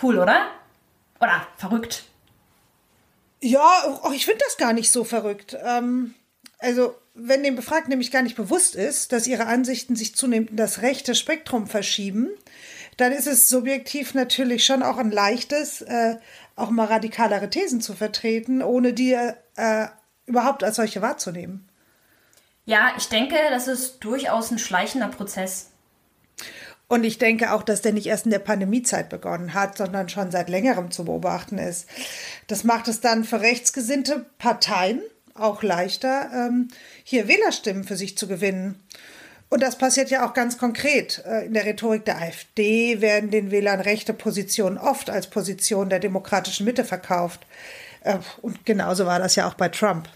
Cool, 0.00 0.18
oder? 0.18 0.50
Oder 1.18 1.46
verrückt? 1.56 2.04
Ja, 3.40 4.00
oh, 4.04 4.12
ich 4.12 4.26
finde 4.26 4.42
das 4.44 4.56
gar 4.58 4.72
nicht 4.72 4.90
so 4.90 5.04
verrückt. 5.04 5.56
Ähm, 5.64 6.14
also, 6.58 6.94
wenn 7.14 7.42
dem 7.42 7.56
Befragten 7.56 7.90
nämlich 7.90 8.10
gar 8.10 8.22
nicht 8.22 8.36
bewusst 8.36 8.74
ist, 8.74 9.12
dass 9.12 9.26
ihre 9.26 9.46
Ansichten 9.46 9.96
sich 9.96 10.14
zunehmend 10.14 10.50
in 10.50 10.56
das 10.56 10.82
rechte 10.82 11.14
Spektrum 11.14 11.66
verschieben, 11.66 12.30
dann 12.96 13.12
ist 13.12 13.26
es 13.26 13.48
subjektiv 13.48 14.14
natürlich 14.14 14.64
schon 14.64 14.82
auch 14.82 14.98
ein 14.98 15.10
leichtes, 15.10 15.82
äh, 15.82 16.16
auch 16.54 16.70
mal 16.70 16.86
radikalere 16.86 17.50
Thesen 17.50 17.80
zu 17.80 17.94
vertreten, 17.94 18.62
ohne 18.62 18.92
die 18.92 19.12
äh, 19.12 19.86
überhaupt 20.26 20.62
als 20.64 20.76
solche 20.76 21.02
wahrzunehmen. 21.02 21.68
Ja, 22.64 22.92
ich 22.96 23.08
denke, 23.08 23.36
das 23.50 23.68
ist 23.68 24.00
durchaus 24.00 24.50
ein 24.50 24.58
schleichender 24.58 25.08
Prozess. 25.08 25.70
Und 26.88 27.04
ich 27.04 27.18
denke 27.18 27.52
auch, 27.52 27.62
dass 27.62 27.82
der 27.82 27.92
nicht 27.92 28.06
erst 28.06 28.26
in 28.26 28.30
der 28.30 28.38
Pandemiezeit 28.38 29.08
begonnen 29.08 29.54
hat, 29.54 29.76
sondern 29.76 30.08
schon 30.08 30.30
seit 30.30 30.48
längerem 30.48 30.90
zu 30.90 31.04
beobachten 31.04 31.58
ist. 31.58 31.88
Das 32.46 32.62
macht 32.62 32.86
es 32.86 33.00
dann 33.00 33.24
für 33.24 33.40
rechtsgesinnte 33.40 34.26
Parteien 34.38 35.00
auch 35.34 35.62
leichter, 35.62 36.30
ähm, 36.32 36.68
hier 37.04 37.28
Wählerstimmen 37.28 37.84
für 37.84 37.96
sich 37.96 38.16
zu 38.16 38.26
gewinnen. 38.26 38.80
Und 39.48 39.62
das 39.62 39.78
passiert 39.78 40.10
ja 40.10 40.26
auch 40.26 40.32
ganz 40.32 40.58
konkret. 40.58 41.22
Äh, 41.26 41.46
in 41.46 41.54
der 41.54 41.64
Rhetorik 41.64 42.04
der 42.04 42.18
AfD 42.18 43.00
werden 43.00 43.30
den 43.30 43.50
Wählern 43.50 43.80
rechte 43.80 44.12
Positionen 44.12 44.78
oft 44.78 45.10
als 45.10 45.28
Position 45.28 45.88
der 45.88 46.00
demokratischen 46.00 46.64
Mitte 46.64 46.84
verkauft. 46.84 47.46
Äh, 48.06 48.18
und 48.42 48.64
genauso 48.64 49.06
war 49.06 49.18
das 49.18 49.36
ja 49.36 49.48
auch 49.48 49.54
bei 49.54 49.68
Trump. 49.68 50.08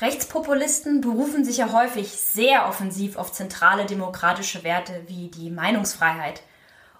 Rechtspopulisten 0.00 1.00
berufen 1.00 1.44
sich 1.44 1.56
ja 1.56 1.72
häufig 1.72 2.12
sehr 2.12 2.68
offensiv 2.68 3.16
auf 3.16 3.32
zentrale 3.32 3.86
demokratische 3.86 4.62
Werte 4.62 5.04
wie 5.06 5.28
die 5.28 5.50
Meinungsfreiheit 5.50 6.42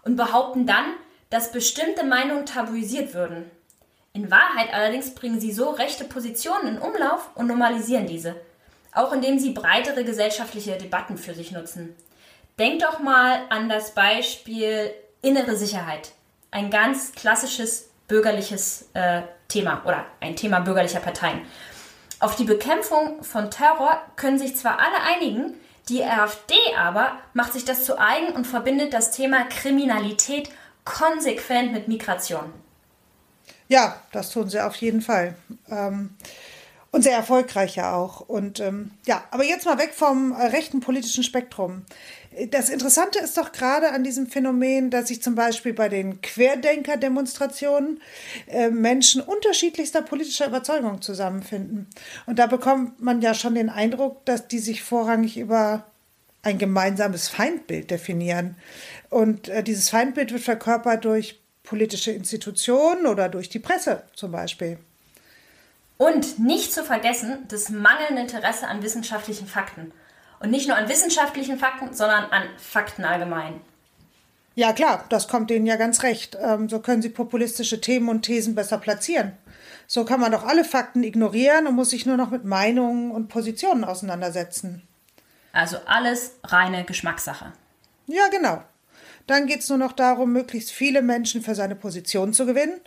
und 0.03 0.17
behaupten 0.17 0.67
dann, 0.67 0.85
dass 1.29 1.53
bestimmte 1.53 2.05
Meinungen 2.05 2.47
tabuisiert 2.47 3.13
würden. 3.13 3.51
In 4.15 4.31
Wahrheit 4.31 4.73
allerdings 4.73 5.15
bringen 5.15 5.41
sie 5.41 5.53
so 5.53 5.71
rechte 5.71 6.05
Positionen 6.05 6.77
in 6.77 6.79
Umlauf 6.79 7.29
und 7.35 7.49
normalisieren 7.49 8.07
diese 8.07 8.35
auch 8.97 9.13
indem 9.13 9.39
sie 9.39 9.51
breitere 9.51 10.05
gesellschaftliche 10.05 10.77
Debatten 10.79 11.19
für 11.19 11.35
sich 11.35 11.53
nutzen. 11.53 11.95
Denkt 12.59 12.83
doch 12.83 12.99
mal 12.99 13.41
an 13.51 13.69
das 13.69 13.95
Beispiel 13.95 14.91
innere 15.21 15.57
Sicherheit. 15.57 16.13
Ein 16.51 16.71
ganz 16.71 17.13
klassisches 17.13 17.91
bürgerliches 18.09 18.89
äh, 18.95 19.23
Thema 19.49 19.83
oder 19.85 20.05
ein 20.21 20.37
Thema 20.37 20.61
bürgerlicher 20.61 21.01
Parteien. 21.01 21.43
Auf 22.19 22.37
die 22.37 22.45
Bekämpfung 22.45 23.23
von 23.23 23.51
Terror 23.51 24.01
können 24.17 24.39
sich 24.39 24.57
zwar 24.57 24.79
alle 24.79 25.01
einigen, 25.15 25.55
die 25.89 26.03
AfD 26.03 26.55
aber 26.77 27.13
macht 27.35 27.53
sich 27.53 27.65
das 27.65 27.85
zu 27.85 27.99
eigen 27.99 28.35
und 28.35 28.47
verbindet 28.47 28.93
das 28.93 29.11
Thema 29.11 29.45
Kriminalität 29.45 30.51
konsequent 30.85 31.73
mit 31.73 31.89
Migration. 31.89 32.53
Ja, 33.69 34.01
das 34.13 34.31
tun 34.31 34.49
sie 34.49 34.61
auf 34.65 34.77
jeden 34.77 35.03
Fall. 35.03 35.37
Ähm, 35.69 36.17
und 36.93 37.03
sehr 37.03 37.17
erfolgreich 37.17 37.77
ja 37.77 37.95
auch. 37.95 38.21
Und 38.21 38.61
ähm, 38.61 38.93
ja, 39.07 39.23
aber 39.31 39.45
jetzt 39.45 39.67
mal 39.67 39.79
weg 39.79 39.93
vom 39.95 40.33
äh, 40.33 40.47
rechten 40.47 40.81
politischen 40.81 41.25
Spektrum. 41.25 41.85
Das 42.51 42.69
Interessante 42.69 43.19
ist 43.19 43.39
doch 43.39 43.51
gerade 43.51 43.93
an 43.93 44.05
diesem 44.05 44.27
Phänomen, 44.27 44.91
dass 44.91 45.09
sich 45.09 45.23
zum 45.23 45.35
Beispiel 45.35 45.73
bei 45.73 45.89
den 45.89 46.21
Querdenker-Demonstrationen 46.21 48.03
äh, 48.47 48.69
Menschen 48.69 49.23
unterschiedlichster 49.23 50.03
politischer 50.03 50.47
Überzeugung 50.47 51.01
zusammenfinden. 51.01 51.87
Und 52.27 52.39
da 52.39 52.47
bekommt 52.47 53.01
man 53.01 53.23
ja 53.23 53.33
schon 53.33 53.55
den 53.55 53.71
Eindruck, 53.71 54.23
dass 54.27 54.49
die 54.49 54.59
sich 54.59 54.83
vorrangig 54.83 55.39
über 55.39 55.87
ein 56.43 56.59
gemeinsames 56.59 57.29
Feindbild 57.29 57.91
definieren. 57.91 58.57
Und 59.09 59.49
äh, 59.49 59.63
dieses 59.63 59.89
Feindbild 59.89 60.33
wird 60.33 60.43
verkörpert 60.43 61.07
durch 61.07 61.41
politische 61.63 62.13
Institutionen 62.13 63.07
oder 63.07 63.31
durch 63.31 63.49
die 63.49 63.59
Presse 63.61 64.03
zum 64.15 64.33
Beispiel. 64.33 64.79
Und 65.97 66.39
nicht 66.39 66.73
zu 66.73 66.85
vergessen, 66.85 67.47
das 67.49 67.71
mangelnde 67.71 68.21
Interesse 68.21 68.69
an 68.69 68.83
wissenschaftlichen 68.83 69.47
Fakten. 69.47 69.93
Und 70.41 70.51
nicht 70.51 70.69
nur 70.69 70.77
an 70.77 70.89
wissenschaftlichen 70.89 71.59
Fakten, 71.59 71.95
sondern 71.95 72.25
an 72.31 72.43
Fakten 72.59 73.05
allgemein. 73.05 73.61
Ja 74.55 74.73
klar, 74.73 75.05
das 75.11 75.29
kommt 75.29 75.51
Ihnen 75.51 75.67
ja 75.67 75.77
ganz 75.77 76.03
recht. 76.03 76.37
Ähm, 76.41 76.69
so 76.69 76.81
können 76.81 77.03
Sie 77.03 77.11
populistische 77.11 77.81
Themen 77.81 78.09
und 78.09 78.23
Thesen 78.23 78.55
besser 78.55 78.79
platzieren. 78.79 79.33
So 79.87 80.05
kann 80.05 80.19
man 80.19 80.33
doch 80.33 80.45
alle 80.45 80.65
Fakten 80.65 81.05
ignorieren 81.05 81.67
und 81.67 81.75
muss 81.75 81.91
sich 81.91 82.07
nur 82.07 82.17
noch 82.17 82.31
mit 82.31 82.45
Meinungen 82.45 83.11
und 83.11 83.29
Positionen 83.29 83.85
auseinandersetzen. 83.85 84.83
Also 85.53 85.77
alles 85.87 86.33
reine 86.43 86.85
Geschmackssache. 86.85 87.53
Ja, 88.07 88.29
genau. 88.29 88.63
Dann 89.27 89.47
geht 89.47 89.61
es 89.61 89.69
nur 89.69 89.79
noch 89.79 89.93
darum, 89.93 90.33
möglichst 90.33 90.71
viele 90.71 91.03
Menschen 91.03 91.43
für 91.43 91.55
seine 91.55 91.77
Position 91.77 92.33
zu 92.33 92.47
gewinnen 92.47 92.81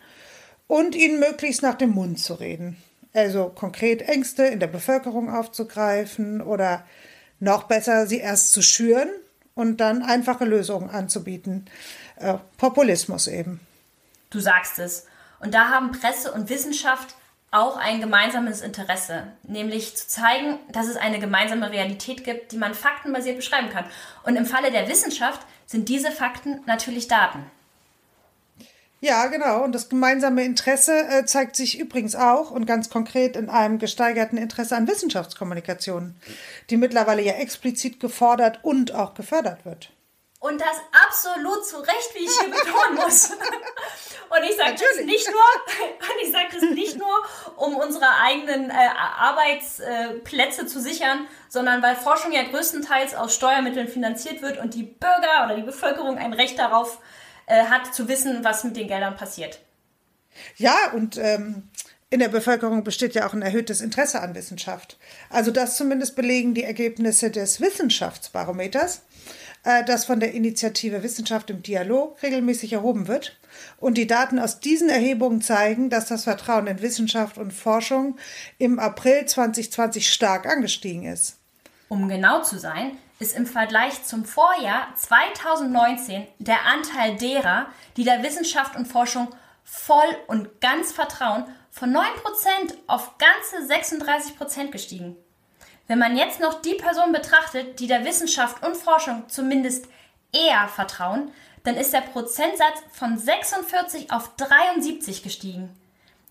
und 0.68 0.96
ihnen 0.96 1.20
möglichst 1.20 1.62
nach 1.62 1.76
dem 1.76 1.92
Mund 1.92 2.20
zu 2.20 2.36
reden. 2.36 2.78
Also 3.14 3.50
konkret 3.50 4.04
Ängste 4.04 4.44
in 4.44 4.60
der 4.60 4.68
Bevölkerung 4.68 5.34
aufzugreifen 5.34 6.42
oder 6.42 6.86
noch 7.40 7.64
besser, 7.64 8.08
sie 8.08 8.20
erst 8.20 8.52
zu 8.52 8.62
schüren 8.62 9.10
und 9.56 9.78
dann 9.78 10.04
einfache 10.04 10.46
Lösungen 10.46 10.90
anzubieten. 10.90 11.66
Äh, 12.16 12.36
Populismus 12.58 13.28
eben. 13.28 13.60
Du 14.30 14.40
sagst 14.40 14.80
es. 14.80 15.06
Und 15.40 15.54
da 15.54 15.70
haben 15.70 15.92
Presse 15.92 16.32
und 16.32 16.50
Wissenschaft 16.50 17.16
auch 17.52 17.78
ein 17.78 18.00
gemeinsames 18.00 18.62
Interesse, 18.62 19.24
nämlich 19.44 19.98
zu 19.98 20.08
zeigen, 20.08 20.60
dass 20.72 20.88
es 20.88 20.98
eine 20.98 21.20
gemeinsame 21.20 21.72
Realität 21.72 22.24
gibt, 22.24 22.52
die 22.52 22.58
man 22.58 22.76
faktenbasiert 22.76 23.38
beschreiben 23.38 23.70
kann. 23.70 23.86
Und 24.24 24.36
im 24.36 24.46
Falle 24.46 24.72
der 24.72 24.88
Wissenschaft 24.88 25.42
sind 25.66 25.90
diese 25.90 26.12
Fakten 26.12 26.62
natürlich 26.68 27.08
Daten. 27.08 27.40
Ja, 29.02 29.28
genau. 29.28 29.64
Und 29.64 29.74
das 29.74 29.88
gemeinsame 29.88 30.44
Interesse 30.44 31.08
äh, 31.08 31.26
zeigt 31.26 31.56
sich 31.56 31.80
übrigens 31.80 32.16
auch 32.16 32.52
und 32.52 32.66
ganz 32.66 32.90
konkret 32.90 33.38
in 33.38 33.50
einem 33.50 33.80
gesteigerten 33.80 34.38
Interesse 34.38 34.76
an 34.76 34.88
Wissenschaftskommunikation, 34.88 36.16
die 36.70 36.78
mittlerweile 36.78 37.22
ja 37.22 37.34
explizit 37.34 38.00
gefordert 38.00 38.60
und 38.64 38.94
auch 38.94 39.14
gefördert 39.14 39.64
wird. 39.66 39.92
Und 40.42 40.60
das 40.60 40.82
absolut 41.08 41.66
zu 41.66 41.78
Recht, 41.80 42.16
wie 42.16 42.24
ich 42.24 42.40
hier 42.40 42.50
betonen 42.50 42.96
muss. 42.96 43.32
Und 44.30 44.44
ich 44.44 44.56
sage 44.56 44.76
das 44.76 45.04
nicht 45.06 45.28
nur, 45.28 45.42
und 45.98 46.22
ich 46.22 46.32
sage 46.32 46.50
das 46.54 46.62
nicht 46.70 47.00
nur, 47.00 47.18
um 47.56 47.76
unsere 47.76 48.06
eigenen 48.24 48.70
äh, 48.70 48.74
Arbeitsplätze 49.18 50.68
zu 50.68 50.80
sichern, 50.80 51.26
sondern 51.48 51.82
weil 51.82 51.96
Forschung 51.96 52.32
ja 52.32 52.44
größtenteils 52.44 53.16
aus 53.16 53.34
Steuermitteln 53.34 53.88
finanziert 53.88 54.44
wird 54.44 54.60
und 54.60 54.76
die 54.76 54.84
Bürger 54.84 55.46
oder 55.46 55.56
die 55.56 55.64
Bevölkerung 55.64 56.20
ein 56.20 56.34
Recht 56.34 56.60
darauf 56.60 56.98
äh, 56.98 57.00
hat, 57.56 57.94
zu 57.94 58.08
wissen, 58.08 58.44
was 58.44 58.64
mit 58.64 58.78
den 58.78 58.88
Geldern 58.88 59.16
passiert. 59.16 59.60
Ja, 60.58 60.92
und 60.94 61.18
ähm, 61.18 61.64
in 62.10 62.20
der 62.20 62.30
Bevölkerung 62.30 62.84
besteht 62.84 63.14
ja 63.14 63.28
auch 63.28 63.34
ein 63.34 63.42
erhöhtes 63.42 63.82
Interesse 63.82 64.22
an 64.22 64.34
Wissenschaft. 64.34 64.98
Also 65.30 65.52
das 65.52 65.78
zumindest 65.78 66.16
belegen 66.16 66.54
die 66.54 66.64
Ergebnisse 66.64 67.30
des 67.30 67.62
Wissenschaftsbarometers, 67.62 69.04
äh, 69.64 69.84
das 69.86 70.06
von 70.06 70.20
der 70.20 70.34
Initiative 70.34 71.04
Wissenschaft 71.04 71.52
im 71.52 71.62
Dialog 71.62 72.22
regelmäßig 72.24 72.74
erhoben 72.74 73.08
wird. 73.08 73.38
Und 73.78 73.96
die 73.96 74.08
Daten 74.08 74.40
aus 74.40 74.60
diesen 74.60 74.90
Erhebungen 74.90 75.42
zeigen, 75.42 75.90
dass 75.90 76.08
das 76.08 76.24
Vertrauen 76.24 76.68
in 76.68 76.82
Wissenschaft 76.82 77.38
und 77.38 77.52
Forschung 77.52 78.18
im 78.58 78.80
April 78.80 79.26
2020 79.26 80.12
stark 80.12 80.48
angestiegen 80.48 81.04
ist. 81.04 81.38
Um 81.90 82.08
genau 82.08 82.42
zu 82.42 82.58
sein, 82.58 82.98
ist 83.20 83.36
im 83.36 83.46
Vergleich 83.46 84.04
zum 84.06 84.26
Vorjahr 84.26 84.88
2019 84.96 86.26
der 86.40 86.66
Anteil 86.66 87.18
derer, 87.18 87.68
die 87.98 88.06
der 88.06 88.24
Wissenschaft 88.24 88.76
und 88.76 88.88
Forschung 88.88 89.28
voll 89.64 90.18
und 90.28 90.62
ganz 90.62 90.92
vertrauen, 90.94 91.44
von 91.70 91.96
9% 91.96 92.02
auf 92.88 93.18
ganze 93.18 93.72
36% 93.72 94.72
gestiegen. 94.72 95.16
Wenn 95.88 96.00
man 96.00 96.18
jetzt 96.18 96.40
noch 96.40 96.62
die 96.62 96.76
Personen 96.76 97.12
betrachtet, 97.12 97.80
die 97.80 97.88
der 97.88 98.06
Wissenschaft 98.06 98.66
und 98.66 98.78
Forschung 98.78 99.28
zumindest 99.28 99.88
eher 100.32 100.68
vertrauen, 100.68 101.32
dann 101.64 101.76
ist 101.76 101.94
der 101.94 102.02
Prozentsatz 102.02 102.82
von 102.92 103.18
46 103.18 104.12
auf 104.12 104.36
73 104.38 105.24
gestiegen. 105.24 105.70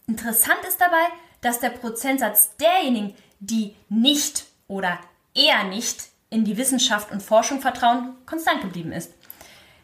Interessant 0.07 0.61
ist 0.67 0.81
dabei, 0.81 1.05
dass 1.43 1.61
der 1.61 1.71
Prozentsatz 1.71 2.57
derjenigen, 2.57 3.15
die 3.41 3.77
nicht 3.89 4.47
oder 4.69 4.99
eher 5.35 5.65
nicht 5.65 6.09
in 6.31 6.45
die 6.45 6.57
Wissenschaft 6.57 7.11
und 7.11 7.23
Forschung 7.23 7.61
vertrauen, 7.61 8.15
konstant 8.27 8.61
geblieben 8.61 8.93
ist. 8.93 9.13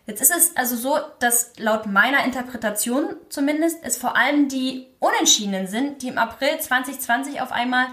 Jetzt 0.07 0.21
ist 0.21 0.35
es 0.37 0.57
also 0.57 0.77
so, 0.77 0.99
dass 1.19 1.53
laut 1.57 1.87
meiner 1.87 2.25
Interpretation 2.25 3.17
zumindest 3.31 3.79
es 3.83 3.97
vor 3.97 4.17
allem 4.17 4.49
die 4.49 4.87
Unentschiedenen 4.99 5.67
sind, 5.67 6.03
die 6.03 6.09
im 6.09 6.19
April 6.19 6.61
2020 6.61 7.41
auf 7.41 7.53
einmal 7.53 7.87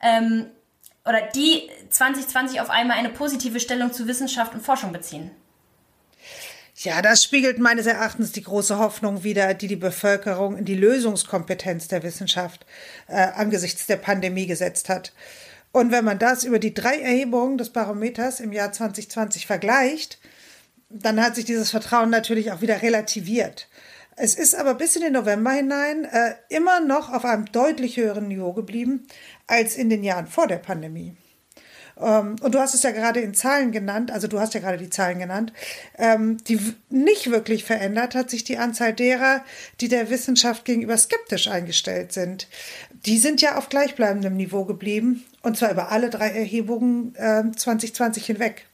ähm, 0.00 0.46
oder 1.04 1.22
die 1.34 1.68
2020 1.88 2.60
auf 2.60 2.70
einmal 2.70 2.96
eine 2.96 3.08
positive 3.08 3.58
Stellung 3.58 3.92
zu 3.92 4.06
Wissenschaft 4.06 4.54
und 4.54 4.62
Forschung 4.62 4.92
beziehen. 4.92 5.30
Ja, 6.76 7.02
das 7.02 7.24
spiegelt 7.24 7.58
meines 7.58 7.86
Erachtens 7.86 8.30
die 8.30 8.42
große 8.44 8.78
Hoffnung 8.78 9.24
wider, 9.24 9.52
die 9.54 9.66
die 9.66 9.74
Bevölkerung 9.74 10.56
in 10.56 10.64
die 10.64 10.76
Lösungskompetenz 10.76 11.88
der 11.88 12.04
Wissenschaft 12.04 12.66
äh, 13.08 13.16
angesichts 13.16 13.86
der 13.86 13.96
Pandemie 13.96 14.46
gesetzt 14.46 14.88
hat. 14.88 15.12
Und 15.72 15.92
wenn 15.92 16.04
man 16.04 16.18
das 16.18 16.44
über 16.44 16.58
die 16.58 16.74
drei 16.74 16.98
Erhebungen 16.98 17.58
des 17.58 17.70
Barometers 17.70 18.40
im 18.40 18.52
Jahr 18.52 18.72
2020 18.72 19.46
vergleicht, 19.46 20.18
dann 20.88 21.22
hat 21.22 21.34
sich 21.34 21.44
dieses 21.44 21.70
Vertrauen 21.70 22.10
natürlich 22.10 22.50
auch 22.52 22.60
wieder 22.60 22.82
relativiert. 22.82 23.68
Es 24.16 24.34
ist 24.34 24.54
aber 24.54 24.74
bis 24.74 24.96
in 24.96 25.02
den 25.02 25.12
November 25.12 25.52
hinein 25.52 26.04
äh, 26.04 26.34
immer 26.48 26.80
noch 26.80 27.12
auf 27.12 27.24
einem 27.24 27.46
deutlich 27.52 27.96
höheren 27.96 28.26
Niveau 28.26 28.52
geblieben 28.52 29.06
als 29.46 29.76
in 29.76 29.90
den 29.90 30.02
Jahren 30.02 30.26
vor 30.26 30.48
der 30.48 30.56
Pandemie. 30.56 31.14
Ähm, 32.00 32.36
und 32.40 32.54
du 32.54 32.58
hast 32.58 32.74
es 32.74 32.82
ja 32.82 32.90
gerade 32.90 33.20
in 33.20 33.34
Zahlen 33.34 33.70
genannt, 33.70 34.10
also 34.10 34.26
du 34.26 34.40
hast 34.40 34.54
ja 34.54 34.60
gerade 34.60 34.78
die 34.78 34.90
Zahlen 34.90 35.18
genannt, 35.18 35.52
ähm, 35.98 36.38
die 36.44 36.58
nicht 36.90 37.30
wirklich 37.30 37.64
verändert 37.64 38.14
hat 38.14 38.30
sich 38.30 38.42
die 38.42 38.58
Anzahl 38.58 38.92
derer, 38.92 39.44
die 39.80 39.88
der 39.88 40.10
Wissenschaft 40.10 40.64
gegenüber 40.64 40.96
skeptisch 40.96 41.48
eingestellt 41.48 42.12
sind. 42.12 42.48
Die 43.06 43.18
sind 43.18 43.40
ja 43.40 43.56
auf 43.56 43.68
gleichbleibendem 43.68 44.36
Niveau 44.36 44.64
geblieben 44.64 45.24
und 45.48 45.56
zwar 45.56 45.70
über 45.70 45.90
alle 45.90 46.10
drei 46.10 46.28
Erhebungen 46.28 47.14
äh, 47.16 47.50
2020 47.50 48.24
hinweg. 48.26 48.66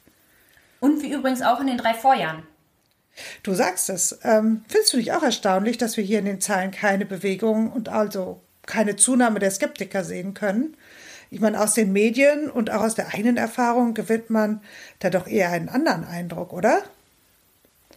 Und 0.80 1.02
wie 1.02 1.12
übrigens 1.12 1.40
auch 1.40 1.60
in 1.60 1.66
den 1.66 1.78
drei 1.78 1.94
Vorjahren. 1.94 2.42
Du 3.42 3.54
sagst 3.54 3.88
es. 3.88 4.18
Ähm, 4.22 4.64
findest 4.68 4.92
du 4.92 4.96
dich 4.98 5.12
auch 5.12 5.22
erstaunlich, 5.22 5.78
dass 5.78 5.96
wir 5.96 6.04
hier 6.04 6.18
in 6.18 6.24
den 6.24 6.40
Zahlen 6.40 6.72
keine 6.72 7.06
Bewegung 7.06 7.72
und 7.72 7.88
also 7.88 8.40
keine 8.66 8.96
Zunahme 8.96 9.38
der 9.38 9.50
Skeptiker 9.50 10.04
sehen 10.04 10.34
können? 10.34 10.76
Ich 11.30 11.40
meine, 11.40 11.60
aus 11.60 11.74
den 11.74 11.92
Medien 11.92 12.50
und 12.50 12.70
auch 12.70 12.82
aus 12.82 12.94
der 12.94 13.14
eigenen 13.14 13.36
Erfahrung 13.36 13.94
gewinnt 13.94 14.30
man 14.30 14.60
da 14.98 15.10
doch 15.10 15.26
eher 15.26 15.50
einen 15.50 15.68
anderen 15.68 16.04
Eindruck, 16.04 16.52
oder? 16.52 16.82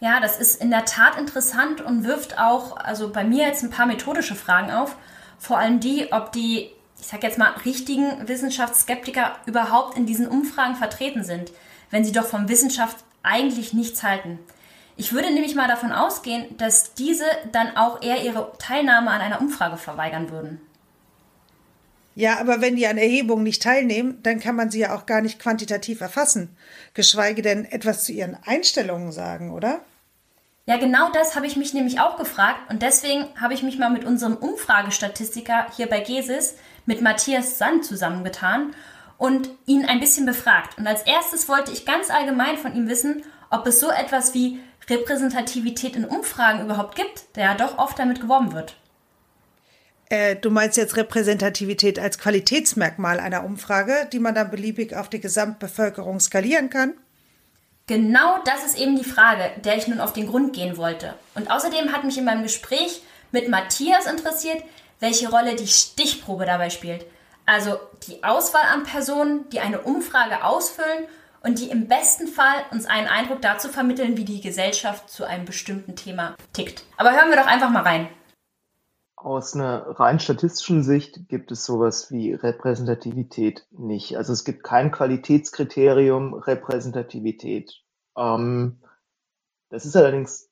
Ja, 0.00 0.20
das 0.20 0.38
ist 0.38 0.62
in 0.62 0.70
der 0.70 0.84
Tat 0.84 1.18
interessant 1.18 1.80
und 1.80 2.04
wirft 2.04 2.38
auch, 2.38 2.76
also 2.76 3.12
bei 3.12 3.24
mir 3.24 3.46
jetzt 3.46 3.62
ein 3.64 3.70
paar 3.70 3.86
methodische 3.86 4.34
Fragen 4.34 4.70
auf. 4.70 4.96
Vor 5.38 5.58
allem 5.58 5.80
die, 5.80 6.12
ob 6.12 6.32
die, 6.32 6.70
ich 7.00 7.06
sag 7.06 7.22
jetzt 7.22 7.38
mal, 7.38 7.52
richtigen 7.64 8.28
Wissenschaftsskeptiker 8.28 9.36
überhaupt 9.46 9.96
in 9.96 10.06
diesen 10.06 10.26
Umfragen 10.26 10.76
vertreten 10.76 11.24
sind, 11.24 11.52
wenn 11.90 12.04
sie 12.04 12.12
doch 12.12 12.26
von 12.26 12.48
Wissenschaft 12.48 13.04
eigentlich 13.22 13.72
nichts 13.72 14.02
halten. 14.02 14.38
Ich 14.96 15.12
würde 15.12 15.30
nämlich 15.30 15.54
mal 15.54 15.68
davon 15.68 15.92
ausgehen, 15.92 16.56
dass 16.58 16.94
diese 16.94 17.24
dann 17.52 17.76
auch 17.76 18.02
eher 18.02 18.22
ihre 18.22 18.52
Teilnahme 18.58 19.10
an 19.10 19.20
einer 19.20 19.40
Umfrage 19.40 19.76
verweigern 19.76 20.30
würden. 20.30 20.60
Ja, 22.16 22.40
aber 22.40 22.60
wenn 22.60 22.74
die 22.74 22.88
an 22.88 22.98
Erhebungen 22.98 23.44
nicht 23.44 23.62
teilnehmen, 23.62 24.18
dann 24.24 24.40
kann 24.40 24.56
man 24.56 24.72
sie 24.72 24.80
ja 24.80 24.96
auch 24.96 25.06
gar 25.06 25.20
nicht 25.20 25.38
quantitativ 25.38 26.00
erfassen, 26.00 26.56
geschweige 26.94 27.42
denn 27.42 27.64
etwas 27.64 28.02
zu 28.02 28.10
ihren 28.10 28.36
Einstellungen 28.44 29.12
sagen, 29.12 29.52
oder? 29.52 29.82
Ja, 30.66 30.78
genau 30.78 31.12
das 31.12 31.36
habe 31.36 31.46
ich 31.46 31.56
mich 31.56 31.74
nämlich 31.74 32.00
auch 32.00 32.16
gefragt 32.16 32.70
und 32.70 32.82
deswegen 32.82 33.26
habe 33.40 33.54
ich 33.54 33.62
mich 33.62 33.78
mal 33.78 33.88
mit 33.88 34.04
unserem 34.04 34.36
Umfragestatistiker 34.36 35.68
hier 35.76 35.86
bei 35.86 36.00
GESIS, 36.00 36.56
mit 36.88 37.02
Matthias 37.02 37.58
Sand 37.58 37.84
zusammengetan 37.84 38.74
und 39.18 39.50
ihn 39.66 39.84
ein 39.84 40.00
bisschen 40.00 40.24
befragt. 40.24 40.78
Und 40.78 40.86
als 40.86 41.02
erstes 41.02 41.46
wollte 41.46 41.70
ich 41.70 41.84
ganz 41.84 42.10
allgemein 42.10 42.56
von 42.56 42.74
ihm 42.74 42.88
wissen, 42.88 43.22
ob 43.50 43.66
es 43.66 43.78
so 43.78 43.90
etwas 43.90 44.32
wie 44.32 44.58
Repräsentativität 44.88 45.96
in 45.96 46.06
Umfragen 46.06 46.64
überhaupt 46.64 46.96
gibt, 46.96 47.36
der 47.36 47.44
ja 47.44 47.54
doch 47.54 47.76
oft 47.76 47.98
damit 47.98 48.22
geworben 48.22 48.54
wird. 48.54 48.74
Äh, 50.08 50.36
du 50.36 50.50
meinst 50.50 50.78
jetzt 50.78 50.96
Repräsentativität 50.96 51.98
als 51.98 52.18
Qualitätsmerkmal 52.18 53.20
einer 53.20 53.44
Umfrage, 53.44 54.08
die 54.10 54.18
man 54.18 54.34
dann 54.34 54.50
beliebig 54.50 54.96
auf 54.96 55.10
die 55.10 55.20
Gesamtbevölkerung 55.20 56.20
skalieren 56.20 56.70
kann? 56.70 56.94
Genau 57.86 58.38
das 58.46 58.64
ist 58.64 58.78
eben 58.78 58.96
die 58.96 59.04
Frage, 59.04 59.50
der 59.62 59.76
ich 59.76 59.88
nun 59.88 60.00
auf 60.00 60.14
den 60.14 60.26
Grund 60.26 60.54
gehen 60.54 60.78
wollte. 60.78 61.12
Und 61.34 61.50
außerdem 61.50 61.92
hat 61.92 62.04
mich 62.04 62.16
in 62.16 62.24
meinem 62.24 62.44
Gespräch 62.44 63.02
mit 63.30 63.50
Matthias 63.50 64.06
interessiert, 64.06 64.62
welche 65.00 65.30
Rolle 65.30 65.56
die 65.56 65.66
Stichprobe 65.66 66.46
dabei 66.46 66.70
spielt. 66.70 67.06
Also 67.46 67.78
die 68.06 68.22
Auswahl 68.24 68.64
an 68.72 68.82
Personen, 68.82 69.48
die 69.50 69.60
eine 69.60 69.80
Umfrage 69.80 70.44
ausfüllen 70.44 71.06
und 71.42 71.58
die 71.58 71.70
im 71.70 71.88
besten 71.88 72.26
Fall 72.26 72.62
uns 72.72 72.86
einen 72.86 73.06
Eindruck 73.06 73.40
dazu 73.40 73.68
vermitteln, 73.68 74.16
wie 74.16 74.24
die 74.24 74.40
Gesellschaft 74.40 75.08
zu 75.08 75.24
einem 75.24 75.44
bestimmten 75.44 75.96
Thema 75.96 76.36
tickt. 76.52 76.84
Aber 76.96 77.12
hören 77.12 77.30
wir 77.30 77.36
doch 77.36 77.46
einfach 77.46 77.70
mal 77.70 77.82
rein. 77.82 78.08
Aus 79.16 79.54
einer 79.54 79.98
rein 79.98 80.20
statistischen 80.20 80.84
Sicht 80.84 81.28
gibt 81.28 81.50
es 81.50 81.64
sowas 81.64 82.12
wie 82.12 82.34
Repräsentativität 82.34 83.66
nicht. 83.70 84.16
Also 84.16 84.32
es 84.32 84.44
gibt 84.44 84.62
kein 84.62 84.92
Qualitätskriterium 84.92 86.34
Repräsentativität. 86.34 87.82
Ähm, 88.16 88.80
das 89.70 89.86
ist 89.86 89.96
allerdings 89.96 90.47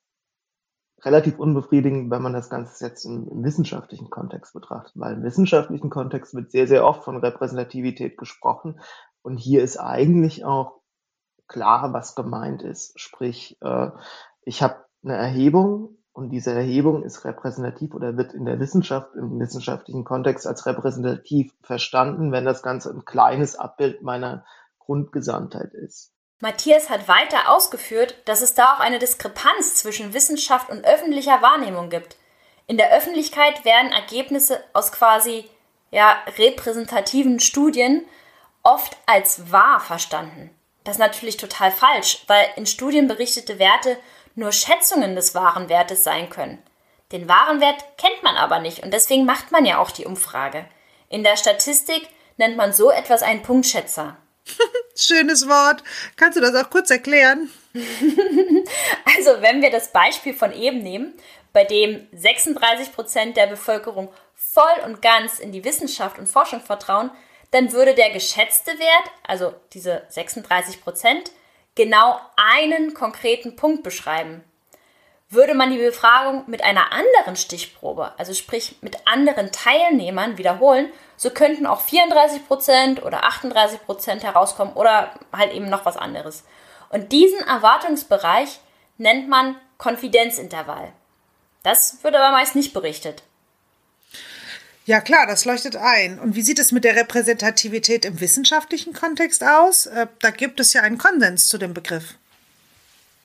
relativ 1.07 1.39
unbefriedigend, 1.39 2.11
wenn 2.11 2.21
man 2.21 2.33
das 2.33 2.51
Ganze 2.51 2.85
jetzt 2.85 3.05
im, 3.05 3.29
im, 3.29 3.45
wissenschaftlichen 3.45 4.11
Kontext 4.11 4.53
betrachtet, 4.53 4.93
weil 4.97 5.15
im 5.15 5.23
wissenschaftlichen 5.23 5.89
Kontext 5.89 6.35
wird 6.35 6.51
sehr, 6.51 6.67
sehr 6.67 6.85
oft 6.85 7.05
von 7.05 7.17
Repräsentativität 7.17 8.19
gesprochen 8.19 8.81
und 9.23 9.37
hier 9.37 9.63
ist 9.63 9.77
eigentlich 9.79 10.45
auch 10.45 10.81
klar, 11.47 11.93
was 11.93 12.17
gemeint 12.17 12.63
ist. 12.63 12.99
Sprich, 12.99 13.57
äh, 13.61 13.91
ich 14.43 14.63
habe 14.63 14.85
eine 15.05 15.15
Erhebung 15.15 15.99
und 16.13 16.31
diese 16.31 16.53
Erhebung 16.53 17.05
ist 17.05 17.25
repräsentativ 17.25 17.95
oder 17.95 18.17
wird 18.17 18.35
in 18.35 18.45
der 18.45 18.59
Wissenschaft, 18.59 19.15
im 19.15 19.39
wissenschaftlichen 19.39 20.03
Kontext 20.03 20.45
als 20.45 20.67
repräsentativ 20.67 21.55
verstanden, 21.63 22.33
wenn 22.33 22.45
das 22.45 22.65
Ganze 22.65 22.91
ein 22.91 23.05
kleines 23.05 23.55
Abbild 23.55 24.03
meiner 24.03 24.45
Grundgesamtheit 24.81 25.73
ist. 25.73 26.16
Matthias 26.41 26.91
hat 26.91 27.09
weiter 27.09 27.51
ausgeführt, 27.51 28.15
dass 28.27 28.43
es 28.43 28.55
da 28.55 28.75
auch 28.75 28.81
eine 28.81 28.99
Diskrepanz 28.99 29.77
zwischen 29.77 30.13
Wissenschaft 30.13 30.69
und 30.69 30.85
öffentlicher 30.85 31.41
Wahrnehmung 31.41 31.89
gibt. 31.89 32.17
In 32.67 32.77
der 32.77 32.93
Öffentlichkeit 32.93 33.65
werden 33.65 33.93
Ergebnisse 33.93 34.63
aus 34.75 34.93
quasi 34.93 35.49
ja, 35.91 36.17
repräsentativen 36.37 37.41
Studien 37.41 38.05
oft 38.63 38.97
als 39.07 39.51
wahr 39.51 39.81
verstanden. 39.81 40.51
Das 40.85 40.97
ist 40.97 41.01
natürlich 41.01 41.37
total 41.37 41.71
falsch, 41.71 42.25
weil 42.27 42.47
in 42.57 42.67
Studien 42.67 43.09
berichtete 43.09 43.59
Werte 43.59 43.97
nur 44.35 44.53
Schätzungen 44.53 45.17
des 45.17 45.35
wahren 45.35 45.69
Wertes 45.69 46.05
sein 46.05 46.29
können. 46.29 46.63
Den 47.13 47.29
wahren 47.29 47.61
Wert 47.61 47.83
kennt 47.97 48.23
man 48.23 48.37
aber 48.37 48.59
nicht 48.59 48.83
und 48.83 48.93
deswegen 48.93 49.25
macht 49.25 49.53
man 49.53 49.65
ja 49.65 49.79
auch 49.79 49.91
die 49.91 50.05
Umfrage. 50.05 50.67
In 51.09 51.25
der 51.25 51.37
Statistik 51.37 52.09
nennt 52.37 52.57
man 52.57 52.73
so 52.73 52.91
etwas 52.91 53.23
einen 53.23 53.43
Punktschätzer. 53.43 54.17
Schönes 54.97 55.49
Wort. 55.49 55.83
Kannst 56.17 56.37
du 56.37 56.41
das 56.41 56.55
auch 56.55 56.71
kurz 56.71 56.91
erklären? 56.91 57.51
also, 57.75 59.43
wenn 59.43 59.63
wir 59.63 59.71
das 59.71 59.93
Beispiel 59.93 60.35
von 60.35 60.53
eben 60.53 60.83
nehmen, 60.83 61.15
bei 61.53 61.65
dem 61.65 62.07
36 62.13 62.93
Prozent 62.93 63.37
der 63.37 63.47
Bevölkerung 63.47 64.13
voll 64.35 64.85
und 64.85 65.03
ganz 65.03 65.39
in 65.39 65.53
die 65.53 65.65
Wissenschaft 65.65 66.19
und 66.19 66.29
Forschung 66.29 66.61
vertrauen, 66.61 67.11
dann 67.51 67.73
würde 67.73 67.95
der 67.95 68.11
geschätzte 68.11 68.73
Wert, 68.79 69.11
also 69.27 69.55
diese 69.73 70.03
36 70.09 70.83
Prozent, 70.83 71.31
genau 71.75 72.21
einen 72.37 72.95
konkreten 72.95 73.57
Punkt 73.57 73.83
beschreiben. 73.83 74.45
Würde 75.29 75.55
man 75.55 75.71
die 75.71 75.79
Befragung 75.79 76.45
mit 76.47 76.63
einer 76.63 76.93
anderen 76.93 77.35
Stichprobe, 77.35 78.13
also 78.17 78.33
sprich 78.33 78.77
mit 78.81 79.07
anderen 79.07 79.51
Teilnehmern 79.51 80.39
wiederholen, 80.39 80.93
so 81.17 81.31
könnten 81.31 81.67
auch 81.67 81.85
34% 81.85 83.03
oder 83.03 83.25
38% 83.25 84.23
herauskommen 84.23 84.75
oder 84.75 85.13
halt 85.33 85.53
eben 85.53 85.69
noch 85.69 85.85
was 85.85 85.97
anderes. 85.97 86.45
Und 86.91 87.11
diesen 87.11 87.41
Erwartungsbereich 87.41 88.61
nennt 88.99 89.29
man 89.29 89.57
Konfidenzintervall. 89.79 90.93
Das 91.63 91.99
wird 92.05 92.15
aber 92.15 92.31
meist 92.31 92.55
nicht 92.55 92.73
berichtet. 92.73 93.25
Ja 94.85 95.01
klar, 95.01 95.27
das 95.27 95.45
leuchtet 95.45 95.75
ein. 95.75 96.21
Und 96.21 96.37
wie 96.37 96.43
sieht 96.43 96.61
es 96.61 96.71
mit 96.71 96.85
der 96.85 96.95
Repräsentativität 96.95 98.05
im 98.05 98.21
wissenschaftlichen 98.21 98.93
Kontext 98.93 99.43
aus? 99.43 99.87
Äh, 99.87 100.07
da 100.21 100.31
gibt 100.31 100.61
es 100.61 100.73
ja 100.73 100.83
einen 100.83 100.97
Konsens 100.97 101.49
zu 101.49 101.59
dem 101.59 101.75
Begriff. 101.75 102.15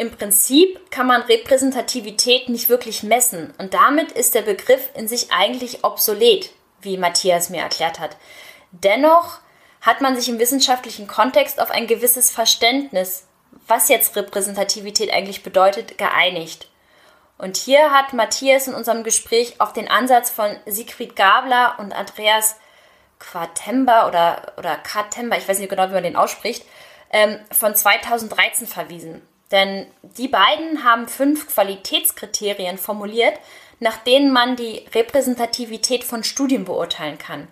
Im 0.02 0.10
Prinzip 0.10 0.90
kann 0.90 1.06
man 1.06 1.22
Repräsentativität 1.22 2.50
nicht 2.50 2.70
wirklich 2.70 3.04
messen 3.04 3.54
und 3.60 3.76
damit 3.76 4.12
ist 4.14 4.34
der 4.34 4.42
Begriff 4.42 4.90
in 4.96 5.08
sich 5.08 5.32
eigentlich 5.32 5.84
obsolet, 5.84 6.50
wie 6.82 6.98
Matthias 6.98 7.52
mir 7.52 7.62
erklärt 7.62 8.00
hat. 8.00 8.18
Dennoch 8.72 9.38
hat 9.80 10.02
man 10.02 10.16
sich 10.16 10.28
im 10.28 10.40
wissenschaftlichen 10.40 11.06
Kontext 11.06 11.62
auf 11.62 11.70
ein 11.70 11.86
gewisses 11.86 12.32
Verständnis, 12.32 13.28
was 13.68 13.90
jetzt 13.90 14.16
Repräsentativität 14.16 15.14
eigentlich 15.14 15.44
bedeutet, 15.44 16.00
geeinigt. 16.00 16.68
Und 17.38 17.56
hier 17.56 17.92
hat 17.92 18.14
Matthias 18.14 18.68
in 18.68 18.74
unserem 18.74 19.04
Gespräch 19.04 19.62
auf 19.62 19.72
den 19.72 19.88
Ansatz 19.88 20.32
von 20.32 20.50
Siegfried 20.66 21.16
Gabler 21.16 21.76
und 21.78 21.94
Andreas 21.94 22.56
Quartember 23.20 24.08
oder, 24.08 24.54
oder 24.58 24.78
Katemba, 24.78 25.38
ich 25.38 25.48
weiß 25.48 25.60
nicht 25.60 25.70
genau, 25.70 25.90
wie 25.90 25.94
man 25.94 26.02
den 26.02 26.16
ausspricht, 26.16 26.66
ähm, 27.12 27.38
von 27.52 27.76
2013 27.76 28.66
verwiesen. 28.66 29.22
Denn 29.52 29.88
die 30.02 30.28
beiden 30.28 30.84
haben 30.84 31.08
fünf 31.08 31.54
Qualitätskriterien 31.54 32.78
formuliert, 32.78 33.40
nach 33.80 33.98
denen 33.98 34.32
man 34.32 34.56
die 34.56 34.86
Repräsentativität 34.94 36.04
von 36.04 36.24
Studien 36.24 36.66
beurteilen 36.66 37.18
kann. 37.18 37.48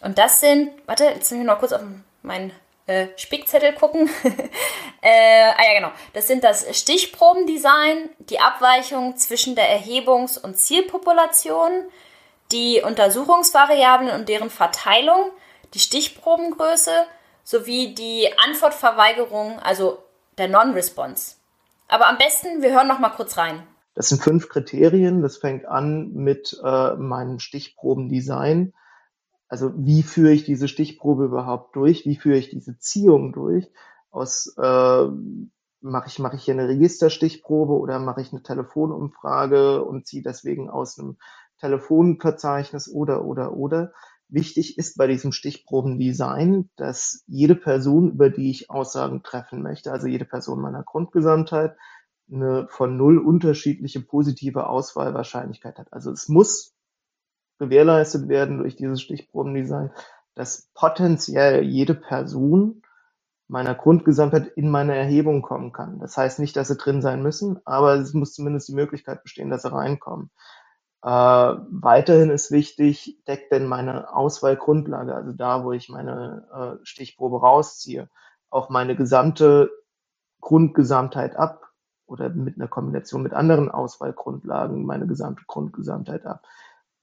Und 0.00 0.18
das 0.18 0.40
sind, 0.40 0.70
warte, 0.86 1.04
jetzt 1.04 1.30
bin 1.30 1.40
ich 1.40 1.46
noch 1.46 1.58
kurz 1.58 1.72
auf 1.72 1.82
mein 2.22 2.52
äh, 2.86 3.08
Spickzettel 3.16 3.74
gucken. 3.74 4.08
äh, 5.02 5.50
ah 5.50 5.62
ja, 5.62 5.74
genau. 5.74 5.92
Das 6.14 6.26
sind 6.26 6.42
das 6.42 6.66
Stichprobendesign, 6.76 8.10
die 8.18 8.40
Abweichung 8.40 9.16
zwischen 9.16 9.54
der 9.54 9.68
Erhebungs- 9.68 10.38
und 10.38 10.58
Zielpopulation, 10.58 11.70
die 12.50 12.80
Untersuchungsvariablen 12.80 14.14
und 14.14 14.28
deren 14.28 14.50
Verteilung, 14.50 15.30
die 15.74 15.80
Stichprobengröße 15.80 17.06
sowie 17.44 17.94
die 17.94 18.30
Antwortverweigerung, 18.38 19.58
also 19.58 20.02
der 20.38 20.48
Non-Response. 20.48 21.36
Aber 21.88 22.08
am 22.08 22.18
besten, 22.18 22.62
wir 22.62 22.72
hören 22.72 22.88
noch 22.88 22.98
mal 22.98 23.10
kurz 23.10 23.36
rein. 23.36 23.62
Das 23.94 24.10
sind 24.10 24.22
fünf 24.22 24.48
Kriterien. 24.48 25.22
Das 25.22 25.38
fängt 25.38 25.66
an 25.66 26.12
mit 26.12 26.56
äh, 26.62 26.94
meinem 26.94 27.38
Stichprobendesign. 27.38 28.72
Also 29.48 29.72
wie 29.76 30.02
führe 30.02 30.32
ich 30.32 30.44
diese 30.44 30.68
Stichprobe 30.68 31.24
überhaupt 31.24 31.74
durch? 31.74 32.04
Wie 32.04 32.16
führe 32.16 32.36
ich 32.36 32.50
diese 32.50 32.78
Ziehung 32.78 33.32
durch? 33.32 33.70
Aus 34.10 34.54
äh, 34.58 35.06
mache 35.80 36.08
ich 36.08 36.18
mache 36.18 36.36
ich 36.36 36.44
hier 36.44 36.54
eine 36.54 36.68
Registerstichprobe 36.68 37.72
oder 37.72 37.98
mache 37.98 38.20
ich 38.20 38.32
eine 38.32 38.42
Telefonumfrage 38.42 39.82
und 39.84 40.06
ziehe 40.06 40.22
deswegen 40.22 40.68
aus 40.68 40.98
einem 40.98 41.16
Telefonverzeichnis 41.60 42.88
oder 42.88 43.24
oder 43.24 43.54
oder. 43.54 43.92
Wichtig 44.28 44.76
ist 44.76 44.98
bei 44.98 45.06
diesem 45.06 45.32
Stichprobendesign, 45.32 46.68
dass 46.76 47.24
jede 47.26 47.54
Person, 47.54 48.10
über 48.10 48.28
die 48.28 48.50
ich 48.50 48.70
Aussagen 48.70 49.22
treffen 49.22 49.62
möchte, 49.62 49.90
also 49.90 50.06
jede 50.06 50.26
Person 50.26 50.60
meiner 50.60 50.82
Grundgesamtheit, 50.82 51.76
eine 52.30 52.68
von 52.68 52.96
null 52.98 53.18
unterschiedliche 53.18 54.00
positive 54.00 54.66
Auswahlwahrscheinlichkeit 54.66 55.78
hat. 55.78 55.92
Also 55.92 56.10
es 56.10 56.28
muss 56.28 56.74
gewährleistet 57.58 58.28
werden 58.28 58.58
durch 58.58 58.76
dieses 58.76 59.00
Stichprobendesign, 59.00 59.90
dass 60.34 60.68
potenziell 60.74 61.62
jede 61.64 61.94
Person 61.94 62.82
meiner 63.48 63.74
Grundgesamtheit 63.74 64.46
in 64.56 64.70
meine 64.70 64.94
Erhebung 64.94 65.40
kommen 65.40 65.72
kann. 65.72 65.98
Das 66.00 66.16
heißt 66.16 66.38
nicht, 66.38 66.54
dass 66.56 66.68
sie 66.68 66.76
drin 66.76 67.00
sein 67.00 67.22
müssen, 67.22 67.60
aber 67.64 67.94
es 67.94 68.12
muss 68.12 68.34
zumindest 68.34 68.68
die 68.68 68.74
Möglichkeit 68.74 69.22
bestehen, 69.22 69.48
dass 69.48 69.62
sie 69.62 69.72
reinkommen. 69.72 70.30
Äh, 71.02 71.08
weiterhin 71.08 72.30
ist 72.30 72.50
wichtig, 72.50 73.18
deckt 73.26 73.52
denn 73.52 73.66
meine 73.66 74.12
Auswahlgrundlage, 74.14 75.14
also 75.14 75.32
da, 75.32 75.64
wo 75.64 75.72
ich 75.72 75.88
meine 75.88 76.46
äh, 76.52 76.84
Stichprobe 76.84 77.40
rausziehe, 77.40 78.08
auch 78.50 78.68
meine 78.68 78.96
gesamte 78.96 79.70
Grundgesamtheit 80.40 81.36
ab 81.36 81.68
oder 82.06 82.30
mit 82.30 82.56
einer 82.56 82.68
Kombination 82.68 83.22
mit 83.22 83.32
anderen 83.32 83.70
Auswahlgrundlagen 83.70 84.84
meine 84.84 85.06
gesamte 85.06 85.44
Grundgesamtheit 85.46 86.24
ab. 86.26 86.44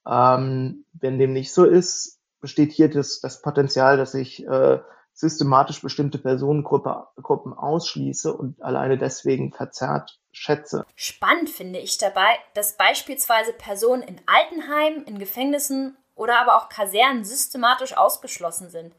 Ähm, 0.08 0.86
wenn 0.94 1.20
dem 1.20 1.34
nicht 1.34 1.54
so 1.54 1.64
ist, 1.64 2.20
besteht 2.42 2.72
hier 2.72 2.90
das, 2.90 3.22
das 3.22 3.42
Potenzial, 3.42 3.98
dass 3.98 4.14
ich 4.14 4.46
äh, 4.46 4.80
systematisch 5.14 5.82
bestimmte 5.82 6.18
Personengruppen 6.18 7.54
ausschließe 7.54 8.34
und 8.34 8.62
alleine 8.62 8.98
deswegen 8.98 9.54
verzerrt 9.54 10.20
schätze. 10.36 10.86
Spannend 10.96 11.50
finde 11.50 11.80
ich 11.80 11.98
dabei, 11.98 12.38
dass 12.54 12.78
beispielsweise 12.78 13.54
Personen 13.54 14.04
in 14.04 14.22
Altenheimen, 14.26 15.06
in 15.06 15.18
Gefängnissen 15.18 15.98
oder 16.14 16.40
aber 16.40 16.58
auch 16.58 16.70
Kasernen 16.70 17.24
systematisch 17.24 17.96
ausgeschlossen 17.96 18.70
sind. 18.70 18.94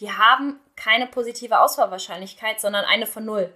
Die 0.00 0.12
haben 0.12 0.60
keine 0.76 1.06
positive 1.06 1.60
Auswahlwahrscheinlichkeit, 1.60 2.60
sondern 2.60 2.84
eine 2.84 3.06
von 3.06 3.24
null. 3.24 3.52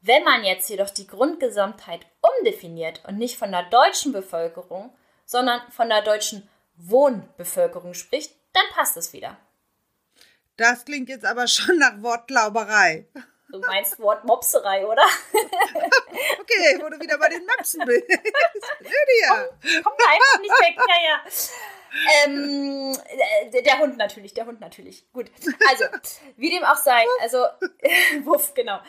Wenn 0.00 0.24
man 0.24 0.44
jetzt 0.44 0.68
jedoch 0.68 0.90
die 0.90 1.06
Grundgesamtheit 1.06 2.06
umdefiniert 2.20 3.02
und 3.06 3.16
nicht 3.16 3.38
von 3.38 3.50
der 3.50 3.62
deutschen 3.64 4.12
Bevölkerung, 4.12 4.94
sondern 5.24 5.60
von 5.70 5.88
der 5.88 6.02
deutschen 6.02 6.48
Wohnbevölkerung 6.76 7.94
spricht, 7.94 8.34
dann 8.52 8.64
passt 8.74 8.96
es 8.96 9.12
wieder. 9.12 9.36
Das 10.56 10.84
klingt 10.84 11.08
jetzt 11.08 11.24
aber 11.24 11.46
schon 11.48 11.78
nach 11.78 12.02
Wortglauberei. 12.02 13.06
Du 13.50 13.60
meinst 13.60 13.98
Wortmopserei, 13.98 14.86
oder? 14.86 15.04
okay, 16.72 16.82
wo 16.82 16.88
du 16.88 17.00
wieder 17.00 17.18
bei 17.18 17.28
den 17.28 17.44
Möpsen 17.44 17.84
bist. 17.84 18.08
Lydia. 18.08 19.48
Komm, 19.62 19.82
komm 19.82 19.92
da 19.98 20.04
einfach 20.10 20.40
nicht 20.40 20.60
weg. 20.60 20.76
Ja, 20.88 20.96
ja. 21.04 21.20
Ähm, 22.24 22.98
der, 23.52 23.62
der 23.62 23.78
Hund 23.78 23.96
natürlich, 23.96 24.34
der 24.34 24.46
Hund 24.46 24.60
natürlich. 24.60 25.10
Gut. 25.12 25.30
Also, 25.68 25.84
wie 26.36 26.50
dem 26.50 26.64
auch 26.64 26.76
sei, 26.76 27.04
also, 27.20 27.44
wuff, 28.24 28.54
genau. 28.54 28.80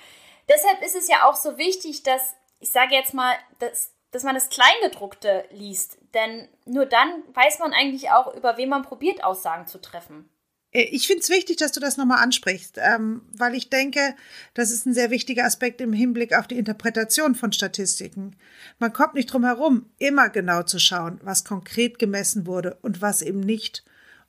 Deshalb 0.50 0.82
ist 0.82 0.96
es 0.96 1.08
ja 1.08 1.28
auch 1.28 1.36
so 1.36 1.58
wichtig, 1.58 2.04
dass, 2.04 2.36
ich 2.60 2.72
sage 2.72 2.96
jetzt 2.96 3.14
mal, 3.14 3.36
dass 3.60 3.96
dass 4.16 4.24
man 4.24 4.36
das 4.36 4.48
Kleingedruckte 4.48 5.44
liest. 5.52 5.98
Denn 6.14 6.48
nur 6.64 6.86
dann 6.86 7.24
weiß 7.34 7.60
man 7.60 7.74
eigentlich 7.74 8.12
auch, 8.12 8.34
über 8.34 8.56
wen 8.56 8.70
man 8.70 8.84
probiert, 8.84 9.22
Aussagen 9.26 9.68
zu 9.68 9.82
treffen. 9.82 10.30
Äh, 10.76 10.90
ich 10.92 11.08
finde 11.08 11.22
es 11.22 11.30
wichtig, 11.30 11.58
dass 11.58 11.72
du 11.72 11.80
das 11.80 11.98
nochmal 11.98 12.22
ansprichst, 12.22 12.78
ähm, 12.78 13.22
weil 13.36 13.56
ich 13.56 13.70
denke, 13.70 14.16
das 14.54 14.72
ist 14.72 14.86
ein 14.86 14.94
sehr 14.94 15.10
wichtiger 15.10 15.46
Aspekt 15.46 15.82
im 15.82 15.94
Hinblick 15.94 16.38
auf 16.38 16.48
die 16.48 16.58
Interpretation 16.58 17.34
von 17.34 17.52
Statistiken. 17.52 18.36
Man 18.78 18.94
kommt 18.94 19.16
nicht 19.16 19.32
drum 19.32 19.46
herum, 19.46 19.90
immer 19.98 20.30
genau 20.30 20.64
zu 20.64 20.80
schauen, 20.80 21.20
was 21.24 21.46
konkret 21.46 21.98
gemessen 21.98 22.46
wurde 22.46 22.78
und 22.82 23.02
was 23.02 23.22
eben 23.22 23.40
nicht. 23.40 23.84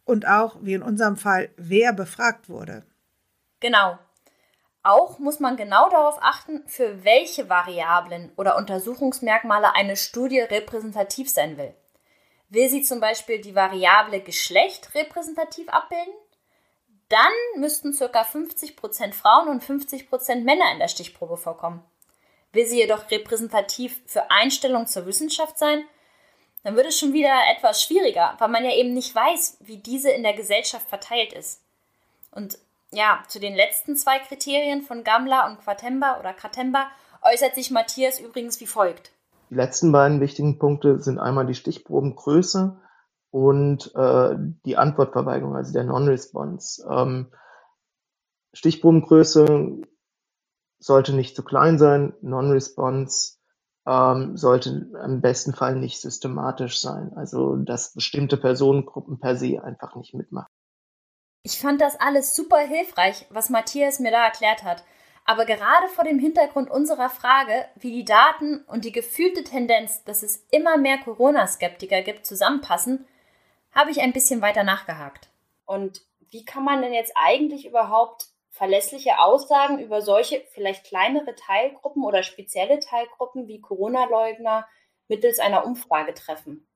Und 0.05 0.29
auch, 0.29 0.57
wie 0.61 0.75
in 0.75 0.83
unserem 0.83 1.17
Fall, 1.17 1.51
wer 1.57 1.93
befragt 1.93 2.49
wurde. 2.49 2.85
Genau. 3.59 3.99
Auch 4.85 5.19
muss 5.19 5.41
man 5.41 5.57
genau 5.57 5.91
darauf 5.91 6.19
achten, 6.21 6.63
für 6.69 7.03
welche 7.03 7.49
Variablen 7.49 8.31
oder 8.37 8.57
Untersuchungsmerkmale 8.57 9.75
eine 9.75 9.97
Studie 9.97 10.39
repräsentativ 10.39 11.29
sein 11.29 11.59
will. 11.59 11.75
Will 12.51 12.69
sie 12.69 12.83
zum 12.83 13.01
Beispiel 13.01 13.41
die 13.41 13.57
Variable 13.57 14.21
Geschlecht 14.21 14.95
repräsentativ 14.95 15.69
abbilden? 15.71 16.15
Dann 17.09 17.33
müssten 17.57 17.97
ca. 17.97 18.23
50% 18.23 19.13
Frauen 19.13 19.49
und 19.49 19.63
50% 19.63 20.43
Männer 20.43 20.73
in 20.73 20.79
der 20.79 20.89
Stichprobe 20.89 21.37
vorkommen. 21.37 21.83
Will 22.53 22.67
sie 22.67 22.79
jedoch 22.79 23.11
repräsentativ 23.11 24.01
für 24.07 24.31
Einstellungen 24.31 24.87
zur 24.87 25.07
Wissenschaft 25.07 25.59
sein? 25.59 25.85
Dann 26.65 26.75
wird 26.75 26.87
es 26.87 26.99
schon 26.99 27.13
wieder 27.13 27.35
etwas 27.57 27.83
schwieriger, 27.83 28.35
weil 28.39 28.49
man 28.49 28.65
ja 28.65 28.75
eben 28.75 28.93
nicht 28.93 29.15
weiß, 29.15 29.59
wie 29.61 29.77
diese 29.77 30.11
in 30.11 30.25
der 30.25 30.33
Gesellschaft 30.33 30.89
verteilt 30.89 31.33
ist. 31.33 31.63
Und 32.33 32.59
ja, 32.93 33.23
zu 33.29 33.39
den 33.39 33.55
letzten 33.55 33.97
zwei 33.97 34.19
Kriterien 34.19 34.83
von 34.83 35.05
Gamla 35.05 35.47
und 35.47 35.61
Quatemba 35.61 36.19
oder 36.19 36.33
Kratemba 36.33 36.91
äußert 37.23 37.55
sich 37.55 37.71
Matthias 37.71 38.19
übrigens 38.19 38.61
wie 38.61 38.67
folgt. 38.67 39.13
Die 39.51 39.55
letzten 39.55 39.93
beiden 39.93 40.21
wichtigen 40.21 40.59
Punkte 40.59 41.01
sind 41.01 41.19
einmal 41.19 41.47
die 41.47 41.55
Stichprobengröße 41.55 42.77
und 43.37 43.95
äh, 43.95 44.35
die 44.65 44.79
Antwortverweigerung, 44.79 45.57
also 45.57 45.71
der 45.75 45.85
Non-Response. 45.85 46.89
Ähm, 46.91 47.31
Stichprobengröße 48.55 49.83
sollte 50.79 51.13
nicht 51.13 51.37
zu 51.37 51.45
klein 51.45 51.79
sein, 51.79 52.15
Non-Response 52.23 53.35
ähm, 53.87 54.39
sollte 54.39 54.89
im 55.05 55.21
besten 55.21 55.53
Fall 55.53 55.77
nicht 55.77 56.01
systematisch 56.01 56.81
sein, 56.81 57.13
also 57.15 57.57
dass 57.57 57.93
bestimmte 57.93 58.39
Personengruppen 58.39 59.21
per 59.21 59.37
se 59.37 59.63
einfach 59.63 59.97
nicht 59.97 60.15
mitmachen. 60.15 60.49
Ich 61.43 61.61
fand 61.61 61.83
das 61.83 62.01
alles 62.01 62.35
super 62.35 62.61
hilfreich, 62.61 63.27
was 63.29 63.51
Matthias 63.51 64.01
mir 64.01 64.13
da 64.13 64.25
erklärt 64.25 64.65
hat. 64.65 64.83
Aber 65.27 65.45
gerade 65.45 65.89
vor 65.95 66.05
dem 66.05 66.19
Hintergrund 66.19 66.71
unserer 66.71 67.11
Frage, 67.11 67.67
wie 67.75 67.93
die 67.93 68.07
Daten 68.07 68.65
und 68.67 68.87
die 68.87 68.93
gefühlte 68.93 69.45
Tendenz, 69.45 70.05
dass 70.05 70.23
es 70.23 70.47
immer 70.51 70.79
mehr 70.79 70.97
Corona-Skeptiker 70.97 72.01
gibt, 72.01 72.25
zusammenpassen, 72.25 73.05
habe 73.77 73.91
ich 73.91 74.01
ein 74.01 74.13
bisschen 74.13 74.43
weiter 74.43 74.65
nachgehakt. 74.65 75.29
Und 75.67 76.01
wie 76.31 76.45
kann 76.45 76.65
man 76.65 76.83
denn 76.83 76.93
jetzt 76.93 77.13
eigentlich 77.15 77.67
überhaupt 77.67 78.27
verlässliche 78.51 79.19
Aussagen 79.19 79.79
über 79.79 80.01
solche 80.01 80.43
vielleicht 80.53 80.87
kleinere 80.87 81.35
Teilgruppen 81.35 82.03
oder 82.03 82.23
spezielle 82.23 82.81
Teilgruppen 82.81 83.47
wie 83.47 83.61
Corona-Leugner 83.61 84.67
mittels 85.09 85.39
einer 85.39 85.67
Umfrage 85.67 86.15
treffen? 86.15 86.67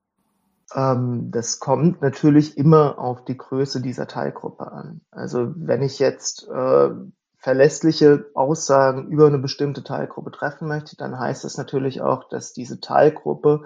Ähm, 0.75 1.31
das 1.31 1.59
kommt 1.59 2.01
natürlich 2.01 2.57
immer 2.57 2.99
auf 2.99 3.25
die 3.25 3.37
Größe 3.37 3.81
dieser 3.81 4.07
Teilgruppe 4.07 4.71
an. 4.71 5.01
Also 5.09 5.51
wenn 5.55 5.81
ich 5.81 5.97
jetzt 5.97 6.47
äh, 6.47 6.89
verlässliche 7.37 8.29
Aussagen 8.35 9.07
über 9.07 9.25
eine 9.25 9.39
bestimmte 9.39 9.83
Teilgruppe 9.83 10.31
treffen 10.31 10.67
möchte, 10.67 10.95
dann 10.95 11.19
heißt 11.19 11.43
das 11.43 11.57
natürlich 11.57 12.01
auch, 12.01 12.29
dass 12.29 12.53
diese 12.53 12.79
Teilgruppe 12.79 13.65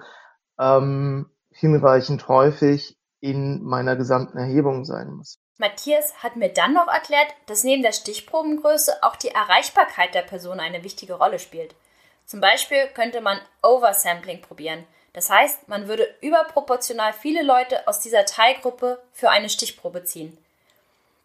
ähm, 0.58 1.28
hinreichend 1.50 2.28
häufig 2.28 2.95
in 3.20 3.62
meiner 3.62 3.96
gesamten 3.96 4.38
Erhebung 4.38 4.84
sein 4.84 5.10
muss. 5.10 5.38
Matthias 5.58 6.22
hat 6.22 6.36
mir 6.36 6.50
dann 6.50 6.74
noch 6.74 6.88
erklärt, 6.88 7.28
dass 7.46 7.64
neben 7.64 7.82
der 7.82 7.92
Stichprobengröße 7.92 9.02
auch 9.02 9.16
die 9.16 9.28
Erreichbarkeit 9.30 10.14
der 10.14 10.22
Person 10.22 10.60
eine 10.60 10.84
wichtige 10.84 11.14
Rolle 11.14 11.38
spielt. 11.38 11.74
Zum 12.26 12.40
Beispiel 12.40 12.88
könnte 12.88 13.20
man 13.20 13.40
Oversampling 13.62 14.42
probieren. 14.42 14.84
Das 15.14 15.30
heißt, 15.30 15.68
man 15.68 15.88
würde 15.88 16.14
überproportional 16.20 17.14
viele 17.14 17.42
Leute 17.42 17.88
aus 17.88 18.00
dieser 18.00 18.26
Teilgruppe 18.26 19.02
für 19.12 19.30
eine 19.30 19.48
Stichprobe 19.48 20.04
ziehen. 20.04 20.36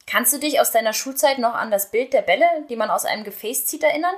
Kannst 0.08 0.34
du 0.34 0.40
dich 0.40 0.62
aus 0.62 0.72
deiner 0.72 0.94
Schulzeit 0.94 1.40
noch 1.40 1.54
an 1.54 1.72
das 1.72 1.92
Bild 1.92 2.14
der 2.14 2.22
Bälle, 2.22 2.46
die 2.70 2.78
man 2.78 2.90
aus 2.90 3.06
einem 3.06 3.26
Gefäß 3.26 3.66
zieht, 3.66 3.84
erinnern? 3.84 4.16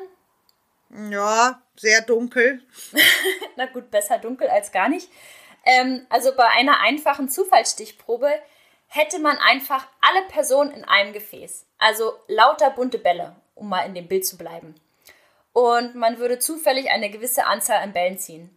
Ja, 1.09 1.61
sehr 1.75 2.01
dunkel. 2.01 2.61
Na 3.55 3.65
gut, 3.65 3.89
besser 3.89 4.19
dunkel 4.19 4.47
als 4.47 4.71
gar 4.71 4.89
nicht. 4.89 5.09
Ähm, 5.65 6.05
also 6.09 6.35
bei 6.35 6.47
einer 6.47 6.79
einfachen 6.81 7.29
Zufallsstichprobe 7.29 8.31
hätte 8.87 9.19
man 9.19 9.37
einfach 9.37 9.87
alle 10.01 10.23
Personen 10.27 10.71
in 10.71 10.83
einem 10.83 11.13
Gefäß. 11.13 11.65
Also 11.79 12.13
lauter 12.27 12.69
bunte 12.69 12.99
Bälle, 12.99 13.35
um 13.55 13.69
mal 13.69 13.85
in 13.85 13.95
dem 13.95 14.07
Bild 14.07 14.25
zu 14.25 14.37
bleiben. 14.37 14.75
Und 15.51 15.95
man 15.95 16.17
würde 16.17 16.39
zufällig 16.39 16.89
eine 16.89 17.09
gewisse 17.09 17.45
Anzahl 17.45 17.77
an 17.77 17.93
Bällen 17.93 18.17
ziehen. 18.17 18.55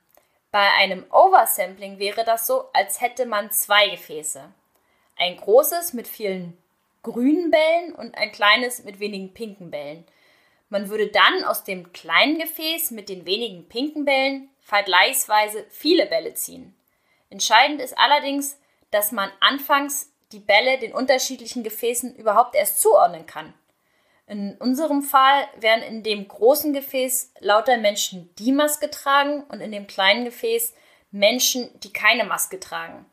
Bei 0.51 0.71
einem 0.79 1.05
Oversampling 1.11 1.99
wäre 1.99 2.25
das 2.25 2.47
so, 2.47 2.71
als 2.73 3.01
hätte 3.01 3.27
man 3.27 3.51
zwei 3.51 3.89
Gefäße. 3.89 4.53
Ein 5.17 5.37
großes 5.37 5.93
mit 5.93 6.09
vielen 6.09 6.57
grünen 7.03 7.51
Bällen 7.51 7.95
und 7.95 8.17
ein 8.17 8.33
kleines 8.33 8.85
mit 8.85 9.01
wenigen 9.01 9.33
pinken 9.33 9.71
Bällen. 9.71 10.05
Man 10.69 10.89
würde 10.89 11.09
dann 11.09 11.45
aus 11.45 11.65
dem 11.65 11.93
kleinen 11.93 12.39
Gefäß 12.39 12.91
mit 12.91 13.09
den 13.09 13.25
wenigen 13.25 13.69
pinken 13.69 14.05
Bällen 14.05 14.51
vergleichsweise 14.61 15.65
viele 15.71 16.07
Bälle 16.07 16.35
ziehen. 16.35 16.76
Entscheidend 17.37 17.83
ist 17.83 17.99
allerdings, 17.99 18.59
dass 18.91 19.13
man 19.13 19.31
anfangs 19.41 20.11
die 20.33 20.39
Bälle 20.39 20.79
den 20.79 20.95
unterschiedlichen 20.95 21.63
Gefäßen 21.63 22.17
überhaupt 22.17 22.55
erst 22.55 22.81
zuordnen 22.81 23.27
kann. 23.27 23.53
In 24.27 24.57
unserem 24.57 25.03
Fall 25.03 25.47
werden 25.59 25.83
in 25.83 26.03
dem 26.03 26.27
großen 26.27 26.73
Gefäß 26.73 27.35
lauter 27.41 27.77
Menschen 27.77 28.35
die 28.39 28.53
Maske 28.53 28.91
tragen 28.91 29.43
und 29.51 29.61
in 29.61 29.71
dem 29.71 29.87
kleinen 29.87 30.25
Gefäß 30.25 30.73
Menschen, 31.11 31.69
die 31.81 31.93
keine 31.93 32.25
Maske 32.25 32.59
tragen. 32.59 33.05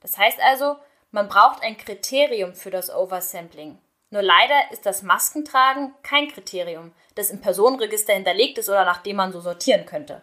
Das 0.00 0.18
heißt 0.18 0.40
also, 0.40 0.74
man 1.12 1.28
braucht 1.28 1.62
ein 1.62 1.78
Kriterium 1.78 2.54
für 2.54 2.72
das 2.72 2.92
Oversampling. 2.92 3.78
Nur 4.10 4.22
leider 4.22 4.72
ist 4.72 4.84
das 4.84 5.02
Maskentragen 5.02 5.94
kein 6.02 6.26
Kriterium, 6.26 6.90
das 7.14 7.30
im 7.30 7.40
Personenregister 7.40 8.14
hinterlegt 8.14 8.58
ist 8.58 8.68
oder 8.68 8.84
nach 8.84 9.04
dem 9.04 9.14
man 9.14 9.30
so 9.30 9.40
sortieren 9.40 9.86
könnte. 9.86 10.22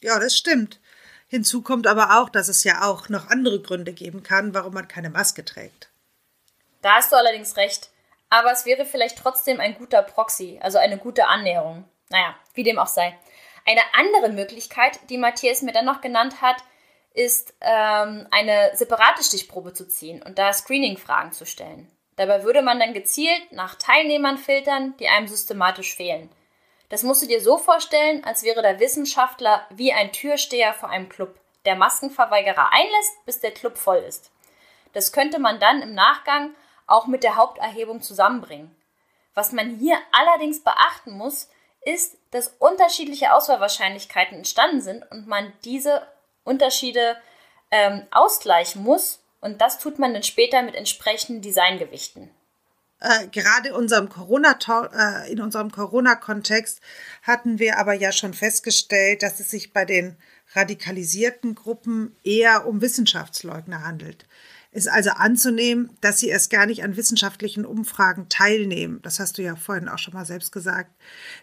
Ja, 0.00 0.18
das 0.18 0.34
stimmt. 0.34 0.80
Hinzu 1.28 1.62
kommt 1.62 1.86
aber 1.86 2.18
auch, 2.20 2.30
dass 2.30 2.48
es 2.48 2.64
ja 2.64 2.82
auch 2.82 3.08
noch 3.08 3.28
andere 3.28 3.60
Gründe 3.60 3.92
geben 3.92 4.22
kann, 4.22 4.54
warum 4.54 4.74
man 4.74 4.88
keine 4.88 5.10
Maske 5.10 5.44
trägt. 5.44 5.90
Da 6.80 6.96
hast 6.96 7.12
du 7.12 7.16
allerdings 7.16 7.56
recht. 7.56 7.90
Aber 8.30 8.52
es 8.52 8.66
wäre 8.66 8.84
vielleicht 8.84 9.18
trotzdem 9.18 9.60
ein 9.60 9.74
guter 9.76 10.02
Proxy, 10.02 10.58
also 10.62 10.78
eine 10.78 10.98
gute 10.98 11.26
Annäherung. 11.26 11.84
Naja, 12.10 12.34
wie 12.54 12.62
dem 12.62 12.78
auch 12.78 12.86
sei. 12.86 13.16
Eine 13.66 13.82
andere 13.94 14.30
Möglichkeit, 14.30 14.98
die 15.10 15.18
Matthias 15.18 15.62
mir 15.62 15.72
dann 15.72 15.84
noch 15.84 16.00
genannt 16.00 16.40
hat, 16.40 16.56
ist, 17.12 17.54
ähm, 17.60 18.26
eine 18.30 18.70
separate 18.74 19.22
Stichprobe 19.22 19.72
zu 19.72 19.88
ziehen 19.88 20.22
und 20.22 20.38
da 20.38 20.52
Screening-Fragen 20.52 21.32
zu 21.32 21.46
stellen. 21.46 21.90
Dabei 22.16 22.44
würde 22.44 22.62
man 22.62 22.80
dann 22.80 22.94
gezielt 22.94 23.52
nach 23.52 23.74
Teilnehmern 23.76 24.38
filtern, 24.38 24.94
die 24.98 25.08
einem 25.08 25.28
systematisch 25.28 25.94
fehlen. 25.94 26.30
Das 26.88 27.02
musst 27.02 27.22
du 27.22 27.26
dir 27.26 27.42
so 27.42 27.58
vorstellen, 27.58 28.24
als 28.24 28.42
wäre 28.42 28.62
der 28.62 28.80
Wissenschaftler 28.80 29.66
wie 29.70 29.92
ein 29.92 30.12
Türsteher 30.12 30.72
vor 30.72 30.88
einem 30.88 31.08
Club, 31.08 31.38
der 31.64 31.76
Maskenverweigerer 31.76 32.72
einlässt, 32.72 33.24
bis 33.26 33.40
der 33.40 33.50
Club 33.50 33.76
voll 33.76 33.98
ist. 33.98 34.30
Das 34.94 35.12
könnte 35.12 35.38
man 35.38 35.60
dann 35.60 35.82
im 35.82 35.94
Nachgang 35.94 36.54
auch 36.86 37.06
mit 37.06 37.22
der 37.22 37.36
Haupterhebung 37.36 38.00
zusammenbringen. 38.00 38.74
Was 39.34 39.52
man 39.52 39.76
hier 39.76 39.98
allerdings 40.12 40.64
beachten 40.64 41.12
muss, 41.12 41.48
ist, 41.82 42.16
dass 42.30 42.54
unterschiedliche 42.58 43.32
Auswahlwahrscheinlichkeiten 43.34 44.38
entstanden 44.38 44.80
sind 44.80 45.08
und 45.10 45.26
man 45.26 45.52
diese 45.64 46.06
Unterschiede 46.44 47.16
ähm, 47.70 48.06
ausgleichen 48.10 48.82
muss. 48.82 49.22
Und 49.40 49.60
das 49.60 49.78
tut 49.78 49.98
man 49.98 50.12
dann 50.12 50.22
später 50.22 50.62
mit 50.62 50.74
entsprechenden 50.74 51.42
Designgewichten. 51.42 52.34
Äh, 53.00 53.28
gerade 53.28 53.74
unserem 53.74 54.08
Corona, 54.08 54.58
äh, 54.92 55.30
in 55.32 55.40
unserem 55.40 55.70
Corona-Kontext 55.70 56.80
hatten 57.22 57.58
wir 57.58 57.78
aber 57.78 57.94
ja 57.94 58.10
schon 58.10 58.34
festgestellt, 58.34 59.22
dass 59.22 59.38
es 59.38 59.50
sich 59.50 59.72
bei 59.72 59.84
den 59.84 60.16
radikalisierten 60.54 61.54
Gruppen 61.54 62.16
eher 62.24 62.66
um 62.66 62.80
Wissenschaftsleugner 62.80 63.84
handelt. 63.84 64.26
Ist 64.70 64.88
also 64.88 65.10
anzunehmen, 65.10 65.96
dass 66.00 66.20
sie 66.20 66.28
erst 66.28 66.50
gar 66.50 66.66
nicht 66.66 66.82
an 66.82 66.96
wissenschaftlichen 66.96 67.64
Umfragen 67.64 68.28
teilnehmen. 68.28 69.00
Das 69.02 69.18
hast 69.18 69.38
du 69.38 69.42
ja 69.42 69.56
vorhin 69.56 69.88
auch 69.88 69.98
schon 69.98 70.12
mal 70.12 70.26
selbst 70.26 70.52
gesagt. 70.52 70.90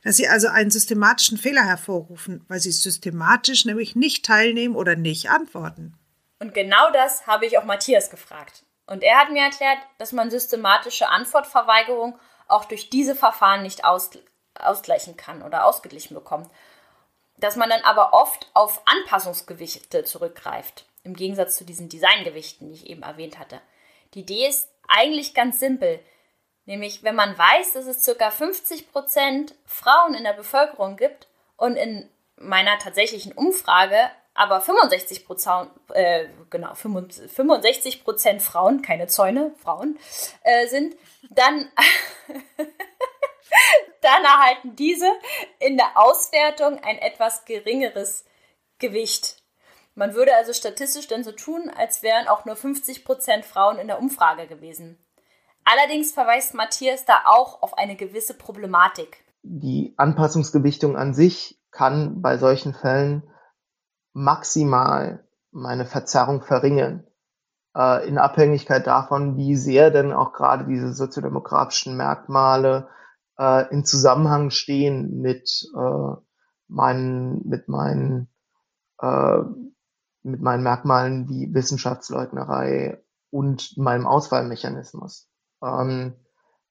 Dass 0.03 0.17
sie 0.17 0.27
also 0.27 0.47
einen 0.47 0.69
systematischen 0.69 1.37
Fehler 1.37 1.63
hervorrufen, 1.63 2.43
weil 2.47 2.59
sie 2.59 2.71
systematisch 2.71 3.65
nämlich 3.65 3.95
nicht 3.95 4.25
teilnehmen 4.25 4.75
oder 4.75 4.95
nicht 4.95 5.29
antworten. 5.29 5.93
Und 6.39 6.53
genau 6.53 6.91
das 6.91 7.25
habe 7.25 7.45
ich 7.45 7.57
auch 7.57 7.65
Matthias 7.65 8.09
gefragt. 8.09 8.63
Und 8.87 9.03
er 9.03 9.17
hat 9.19 9.31
mir 9.31 9.43
erklärt, 9.43 9.79
dass 9.97 10.11
man 10.11 10.29
systematische 10.29 11.09
Antwortverweigerung 11.09 12.19
auch 12.47 12.65
durch 12.65 12.89
diese 12.89 13.15
Verfahren 13.15 13.63
nicht 13.63 13.83
aus, 13.85 14.11
ausgleichen 14.59 15.17
kann 15.17 15.41
oder 15.41 15.65
ausgeglichen 15.65 16.13
bekommt. 16.13 16.49
Dass 17.37 17.55
man 17.55 17.69
dann 17.69 17.81
aber 17.81 18.13
oft 18.13 18.49
auf 18.53 18.81
Anpassungsgewichte 18.85 20.03
zurückgreift, 20.03 20.85
im 21.03 21.15
Gegensatz 21.15 21.57
zu 21.57 21.65
diesen 21.65 21.89
Designgewichten, 21.89 22.67
die 22.67 22.75
ich 22.75 22.87
eben 22.87 23.03
erwähnt 23.03 23.39
hatte. 23.39 23.59
Die 24.13 24.21
Idee 24.21 24.47
ist 24.47 24.69
eigentlich 24.87 25.33
ganz 25.33 25.59
simpel, 25.59 25.99
nämlich 26.65 27.03
wenn 27.03 27.15
man 27.15 27.37
weiß, 27.37 27.73
dass 27.73 27.87
es 27.87 28.05
ca. 28.05 28.29
50% 28.29 29.53
Frauen 29.65 30.13
in 30.13 30.23
der 30.23 30.33
Bevölkerung 30.33 30.95
gibt 30.95 31.27
und 31.57 31.75
in 31.75 32.09
meiner 32.37 32.77
tatsächlichen 32.79 33.33
Umfrage 33.33 34.09
aber 34.35 34.59
65 34.59 35.25
Prozent, 35.25 35.71
äh, 35.93 36.27
genau, 36.49 36.75
65 36.75 38.03
Prozent 38.03 38.41
Frauen, 38.41 38.81
keine 38.81 39.07
Zäune, 39.07 39.55
Frauen, 39.63 39.97
äh, 40.43 40.67
sind, 40.67 40.95
dann, 41.29 41.71
dann 44.01 44.23
erhalten 44.23 44.75
diese 44.75 45.09
in 45.59 45.77
der 45.77 45.97
Auswertung 45.97 46.83
ein 46.83 46.97
etwas 46.99 47.45
geringeres 47.45 48.25
Gewicht. 48.77 49.41
Man 49.95 50.13
würde 50.13 50.35
also 50.35 50.51
statistisch 50.51 51.07
dann 51.07 51.23
so 51.23 51.31
tun, 51.31 51.71
als 51.73 52.03
wären 52.03 52.27
auch 52.27 52.43
nur 52.43 52.57
50 52.57 53.05
Prozent 53.05 53.45
Frauen 53.45 53.79
in 53.79 53.87
der 53.87 53.99
Umfrage 53.99 54.47
gewesen. 54.47 54.99
Allerdings 55.63 56.11
verweist 56.11 56.53
Matthias 56.53 57.05
da 57.05 57.21
auch 57.25 57.63
auf 57.63 57.77
eine 57.77 57.95
gewisse 57.95 58.33
Problematik. 58.33 59.23
Die 59.43 59.93
Anpassungsgewichtung 59.95 60.97
an 60.97 61.13
sich 61.13 61.57
kann 61.71 62.21
bei 62.21 62.37
solchen 62.37 62.73
Fällen 62.73 63.23
maximal 64.15 65.27
meine 65.51 65.85
Verzerrung 65.85 66.41
verringern. 66.41 67.03
Äh, 67.75 68.07
in 68.07 68.17
Abhängigkeit 68.17 68.87
davon, 68.87 69.37
wie 69.37 69.55
sehr 69.55 69.91
denn 69.91 70.13
auch 70.13 70.33
gerade 70.33 70.65
diese 70.65 70.93
soziodemografischen 70.93 71.97
Merkmale 71.97 72.87
äh, 73.37 73.69
in 73.71 73.83
Zusammenhang 73.83 74.49
stehen 74.49 75.21
mit 75.21 75.69
äh, 75.75 76.15
meinen, 76.67 77.47
mit 77.47 77.67
meinen, 77.67 78.29
äh, 78.99 79.39
mit 80.23 80.41
meinen 80.41 80.63
Merkmalen 80.63 81.29
wie 81.29 81.53
Wissenschaftsleugnerei 81.53 83.03
und 83.31 83.77
meinem 83.77 84.07
Auswahlmechanismus. 84.07 85.29
Ähm, 85.61 86.15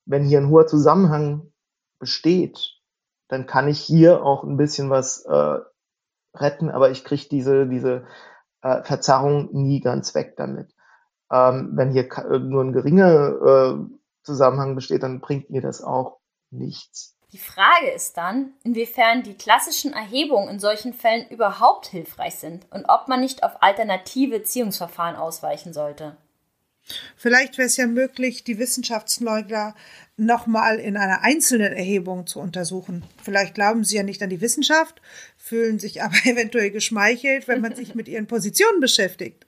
wenn 0.06 0.24
hier 0.24 0.40
ein 0.40 0.48
hoher 0.48 0.66
Zusammenhang 0.66 1.52
besteht, 1.98 2.80
dann 3.28 3.46
kann 3.46 3.68
ich 3.68 3.80
hier 3.80 4.22
auch 4.22 4.44
ein 4.44 4.56
bisschen 4.56 4.88
was 4.88 5.24
äh, 5.26 5.58
retten, 6.34 6.70
aber 6.70 6.90
ich 6.90 7.04
kriege 7.04 7.26
diese, 7.30 7.66
diese 7.66 8.06
äh, 8.62 8.82
Verzerrung 8.82 9.50
nie 9.52 9.80
ganz 9.80 10.14
weg 10.14 10.34
damit. 10.36 10.74
Ähm, 11.30 11.72
wenn 11.74 11.90
hier 11.90 12.08
nur 12.38 12.62
ein 12.62 12.72
geringer 12.72 13.78
äh, 13.80 13.96
Zusammenhang 14.22 14.74
besteht, 14.74 15.02
dann 15.02 15.20
bringt 15.20 15.50
mir 15.50 15.60
das 15.60 15.82
auch 15.82 16.18
nichts. 16.50 17.16
Die 17.32 17.38
Frage 17.38 17.90
ist 17.90 18.16
dann, 18.16 18.52
inwiefern 18.62 19.24
die 19.24 19.34
klassischen 19.34 19.92
Erhebungen 19.92 20.48
in 20.48 20.60
solchen 20.60 20.92
Fällen 20.92 21.28
überhaupt 21.30 21.86
hilfreich 21.86 22.36
sind 22.36 22.64
und 22.70 22.84
ob 22.88 23.08
man 23.08 23.20
nicht 23.20 23.42
auf 23.42 23.60
alternative 23.60 24.44
Ziehungsverfahren 24.44 25.16
ausweichen 25.16 25.72
sollte. 25.72 26.16
Vielleicht 27.16 27.56
wäre 27.56 27.66
es 27.66 27.76
ja 27.76 27.86
möglich, 27.86 28.44
die 28.44 28.58
Wissenschaftsleugner 28.58 29.74
nochmal 30.16 30.78
in 30.78 30.96
einer 30.96 31.22
einzelnen 31.22 31.72
Erhebung 31.72 32.26
zu 32.26 32.40
untersuchen. 32.40 33.04
Vielleicht 33.22 33.54
glauben 33.54 33.84
sie 33.84 33.96
ja 33.96 34.02
nicht 34.02 34.22
an 34.22 34.30
die 34.30 34.40
Wissenschaft, 34.40 35.00
fühlen 35.36 35.78
sich 35.78 36.02
aber 36.02 36.16
eventuell 36.24 36.70
geschmeichelt, 36.70 37.48
wenn 37.48 37.60
man 37.60 37.74
sich 37.74 37.94
mit 37.94 38.08
ihren 38.08 38.26
Positionen 38.26 38.80
beschäftigt. 38.80 39.46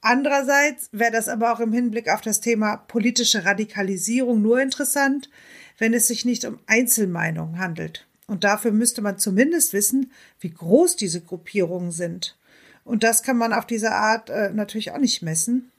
Andererseits 0.00 0.88
wäre 0.92 1.12
das 1.12 1.28
aber 1.28 1.52
auch 1.52 1.60
im 1.60 1.72
Hinblick 1.72 2.10
auf 2.10 2.20
das 2.20 2.40
Thema 2.40 2.76
politische 2.76 3.44
Radikalisierung 3.44 4.42
nur 4.42 4.60
interessant, 4.60 5.30
wenn 5.78 5.94
es 5.94 6.08
sich 6.08 6.24
nicht 6.24 6.44
um 6.44 6.58
Einzelmeinungen 6.66 7.58
handelt. 7.58 8.06
Und 8.26 8.44
dafür 8.44 8.72
müsste 8.72 9.02
man 9.02 9.18
zumindest 9.18 9.72
wissen, 9.72 10.12
wie 10.40 10.50
groß 10.50 10.96
diese 10.96 11.20
Gruppierungen 11.20 11.90
sind. 11.90 12.36
Und 12.84 13.02
das 13.02 13.22
kann 13.22 13.38
man 13.38 13.52
auf 13.52 13.66
diese 13.66 13.92
Art 13.92 14.28
äh, 14.28 14.50
natürlich 14.50 14.92
auch 14.92 14.98
nicht 14.98 15.22
messen. 15.22 15.70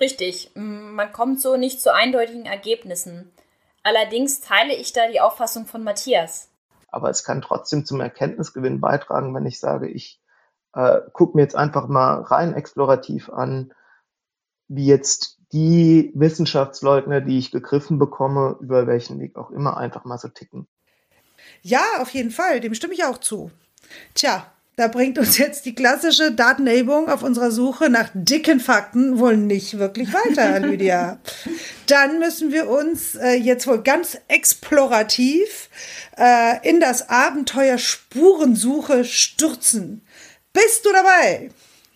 Richtig, 0.00 0.52
man 0.54 1.12
kommt 1.12 1.40
so 1.40 1.56
nicht 1.56 1.80
zu 1.80 1.92
eindeutigen 1.92 2.46
Ergebnissen. 2.46 3.32
Allerdings 3.82 4.40
teile 4.40 4.74
ich 4.74 4.92
da 4.92 5.08
die 5.08 5.20
Auffassung 5.20 5.66
von 5.66 5.82
Matthias. 5.82 6.50
Aber 6.90 7.10
es 7.10 7.24
kann 7.24 7.42
trotzdem 7.42 7.84
zum 7.84 8.00
Erkenntnisgewinn 8.00 8.80
beitragen, 8.80 9.34
wenn 9.34 9.46
ich 9.46 9.58
sage, 9.60 9.88
ich 9.88 10.20
äh, 10.74 11.00
gucke 11.12 11.36
mir 11.36 11.42
jetzt 11.42 11.56
einfach 11.56 11.88
mal 11.88 12.22
rein 12.22 12.54
explorativ 12.54 13.28
an, 13.30 13.72
wie 14.68 14.86
jetzt 14.86 15.38
die 15.52 16.12
Wissenschaftsleugner, 16.14 17.20
die 17.20 17.38
ich 17.38 17.50
gegriffen 17.50 17.98
bekomme, 17.98 18.56
über 18.60 18.86
welchen 18.86 19.18
Weg 19.18 19.36
auch 19.36 19.50
immer, 19.50 19.76
einfach 19.76 20.04
mal 20.04 20.18
so 20.18 20.28
ticken. 20.28 20.68
Ja, 21.62 21.82
auf 22.00 22.10
jeden 22.10 22.30
Fall, 22.30 22.60
dem 22.60 22.74
stimme 22.74 22.94
ich 22.94 23.04
auch 23.04 23.18
zu. 23.18 23.50
Tja, 24.14 24.46
Da 24.78 24.86
bringt 24.86 25.18
uns 25.18 25.38
jetzt 25.38 25.66
die 25.66 25.74
klassische 25.74 26.30
Datenerhebung 26.30 27.08
auf 27.08 27.24
unserer 27.24 27.50
Suche 27.50 27.90
nach 27.90 28.10
dicken 28.14 28.60
Fakten 28.60 29.18
wohl 29.18 29.36
nicht 29.36 29.80
wirklich 29.80 30.14
weiter, 30.14 30.60
Lydia. 30.60 31.18
Dann 31.88 32.20
müssen 32.20 32.52
wir 32.52 32.70
uns 32.70 33.16
äh, 33.16 33.32
jetzt 33.32 33.66
wohl 33.66 33.82
ganz 33.82 34.18
explorativ 34.28 35.68
äh, 36.16 36.58
in 36.62 36.78
das 36.78 37.08
Abenteuer 37.08 37.76
Spurensuche 37.76 39.04
stürzen. 39.04 40.06
Bist 40.52 40.86
du 40.86 40.92
dabei? 40.92 41.50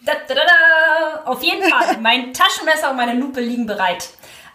Da, 0.05 0.15
da, 0.27 0.35
da, 0.35 1.23
Auf 1.27 1.41
jeden 1.45 1.63
Fall. 1.63 1.99
Mein 2.01 2.35
Taschenmesser 2.35 2.91
und 2.91 2.97
meine 2.97 3.15
Lupe 3.15 3.41
liegen 3.41 3.67
bereit. 3.67 4.09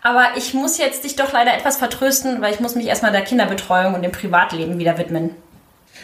Aber 0.03 0.31
ich 0.35 0.53
muss 0.53 0.77
jetzt 0.77 1.05
dich 1.05 1.15
doch 1.15 1.31
leider 1.31 1.53
etwas 1.53 1.77
vertrösten, 1.77 2.41
weil 2.41 2.53
ich 2.53 2.59
muss 2.59 2.75
mich 2.75 2.87
erstmal 2.87 3.13
der 3.13 3.23
Kinderbetreuung 3.23 3.93
und 3.93 4.01
dem 4.01 4.11
Privatleben 4.11 4.79
wieder 4.79 4.97
widmen. 4.97 5.33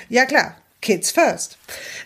Ja 0.08 0.26
klar, 0.26 0.56
Kids 0.84 1.10
first. 1.12 1.58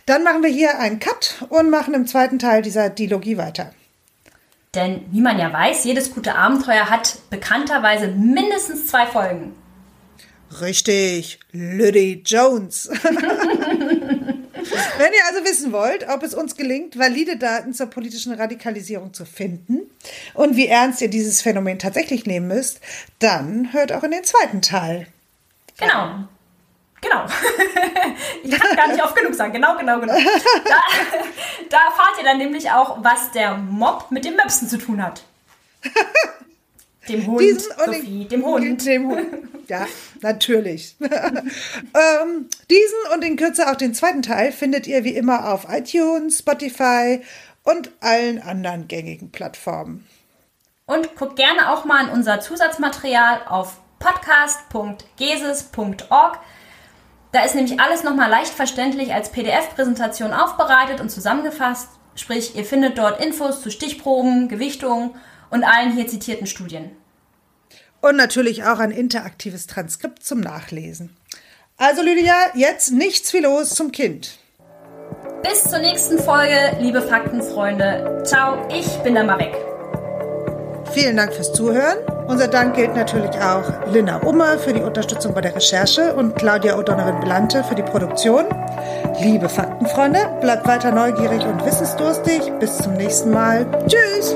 Dann 0.06 0.24
machen 0.24 0.44
wir 0.44 0.50
hier 0.50 0.80
einen 0.80 1.00
Cut 1.00 1.44
und 1.50 1.70
machen 1.70 1.94
im 1.94 2.08
zweiten 2.08 2.40
Teil 2.40 2.62
dieser 2.62 2.90
Dilogie 2.90 3.38
weiter. 3.38 3.74
Denn 4.74 5.06
wie 5.12 5.22
man 5.22 5.40
ja 5.40 5.52
weiß, 5.52 5.84
jedes 5.84 6.14
gute 6.14 6.36
Abenteuer 6.36 6.90
hat 6.90 7.18
bekannterweise 7.30 8.08
mindestens 8.08 8.88
zwei 8.88 9.06
Folgen. 9.08 9.54
Richtig, 10.62 11.40
Lydie 11.52 12.22
Jones. 12.26 12.90
Wenn 14.98 15.14
ihr 15.14 15.26
also 15.30 15.44
wissen 15.46 15.72
wollt, 15.72 16.08
ob 16.10 16.24
es 16.24 16.34
uns 16.34 16.56
gelingt, 16.56 16.98
valide 16.98 17.38
Daten 17.38 17.74
zur 17.74 17.88
politischen 17.88 18.34
Radikalisierung 18.34 19.14
zu 19.14 19.26
finden 19.26 19.82
und 20.34 20.56
wie 20.56 20.68
ernst 20.68 21.02
ihr 21.02 21.10
dieses 21.10 21.42
Phänomen 21.42 21.80
tatsächlich 21.80 22.26
nehmen 22.26 22.48
müsst, 22.48 22.80
dann 23.20 23.74
hört 23.74 23.92
auch 23.92 24.04
in 24.04 24.12
den 24.12 24.24
zweiten 24.24 24.62
Teil. 24.62 25.08
Genau. 25.80 26.28
Genau. 27.02 27.26
ich 28.44 28.60
kann 28.60 28.76
gar 28.76 28.88
nicht 28.88 29.04
oft 29.04 29.16
genug 29.16 29.36
sagen. 29.36 29.54
Genau, 29.54 29.78
genau, 29.78 30.00
genau. 30.00 30.14
Da, 30.14 30.20
da 31.70 31.78
erfahrt 31.86 32.18
ihr 32.18 32.24
dann 32.24 32.38
nämlich 32.38 32.72
auch, 32.72 33.04
was 33.04 33.32
der 33.32 33.58
Mob 33.58 34.08
mit 34.10 34.26
dem 34.26 34.36
Möpsen 34.36 34.68
zu 34.68 34.78
tun 34.78 35.04
hat. 35.04 35.24
Dem 37.08 37.26
Hund, 37.26 37.40
Diesen 37.40 37.72
Sophie, 37.86 38.26
dem 38.26 38.46
Hund. 38.46 38.86
Dem 38.86 39.08
Hund. 39.08 39.28
Ja, 39.70 39.88
natürlich. 40.22 40.98
ähm, 41.00 42.50
diesen 42.70 42.98
und 43.14 43.24
in 43.24 43.38
Kürze 43.38 43.72
auch 43.72 43.78
den 43.78 43.94
zweiten 43.94 44.22
Teil 44.22 44.52
findet 44.52 44.88
ihr 44.88 45.06
wie 45.06 45.16
immer 45.16 45.54
auf 45.54 45.68
iTunes, 45.70 46.40
Spotify 46.40 47.22
und 47.64 47.92
allen 48.02 48.42
anderen 48.42 48.90
gängigen 48.90 49.32
Plattformen. 49.32 50.06
Und 50.86 51.16
guckt 51.16 51.38
gerne 51.38 51.72
auch 51.72 51.86
mal 51.86 52.04
in 52.06 52.12
unser 52.12 52.42
Zusatzmaterial 52.42 53.44
auf 53.48 53.78
podcast.geses.org. 54.00 56.40
Da 57.38 57.44
ist 57.44 57.54
nämlich 57.54 57.80
alles 57.80 58.04
nochmal 58.04 58.32
leicht 58.32 58.52
verständlich 58.52 59.14
als 59.14 59.30
PDF-Präsentation 59.30 60.34
aufbereitet 60.34 61.00
und 61.00 61.12
zusammengefasst. 61.12 61.88
Sprich, 62.16 62.56
ihr 62.56 62.66
findet 62.66 62.98
dort 62.98 63.24
Infos 63.24 63.62
zu 63.62 63.70
Stichproben, 63.70 64.48
Gewichtungen 64.48 65.12
und 65.52 65.64
allen 65.64 65.92
hier 65.92 66.08
zitierten 66.08 66.48
Studien. 66.48 66.90
Und 68.02 68.16
natürlich 68.16 68.64
auch 68.64 68.80
ein 68.80 68.90
interaktives 68.90 69.68
Transkript 69.68 70.24
zum 70.24 70.40
Nachlesen. 70.40 71.16
Also 71.78 72.02
Lydia, 72.02 72.34
jetzt 72.56 72.92
nichts 72.92 73.32
wie 73.34 73.42
los 73.42 73.70
zum 73.70 73.92
Kind. 73.92 74.40
Bis 75.44 75.64
zur 75.64 75.78
nächsten 75.78 76.18
Folge, 76.18 76.76
liebe 76.80 77.04
Faktenfreunde. 77.04 78.24
Ciao, 78.26 78.68
ich 78.70 78.88
bin 79.04 79.14
dann 79.14 79.28
mal 79.28 79.38
weg. 79.38 79.54
Vielen 80.92 81.16
Dank 81.16 81.36
fürs 81.36 81.54
Zuhören. 81.54 82.00
Unser 82.28 82.50
Dank 82.50 82.76
gilt 82.76 82.94
natürlich 82.94 83.32
auch 83.40 83.64
Linda 83.92 84.18
Ummer 84.18 84.58
für 84.60 84.74
die 84.74 84.82
Unterstützung 84.82 85.34
bei 85.34 85.42
der 85.42 85.56
Recherche 85.56 86.14
und 86.14 86.36
Claudia 86.36 86.78
O'Donovan-Belante 86.78 87.64
für 87.64 87.76
die 87.76 87.84
Produktion. 87.84 88.46
Liebe 89.22 89.48
Faktenfreunde, 89.48 90.20
bleibt 90.42 90.68
weiter 90.68 90.92
neugierig 90.92 91.46
und 91.46 91.66
wissensdurstig. 91.66 92.42
Bis 92.60 92.78
zum 92.78 92.94
nächsten 92.94 93.32
Mal. 93.32 93.66
Tschüss! 93.88 94.36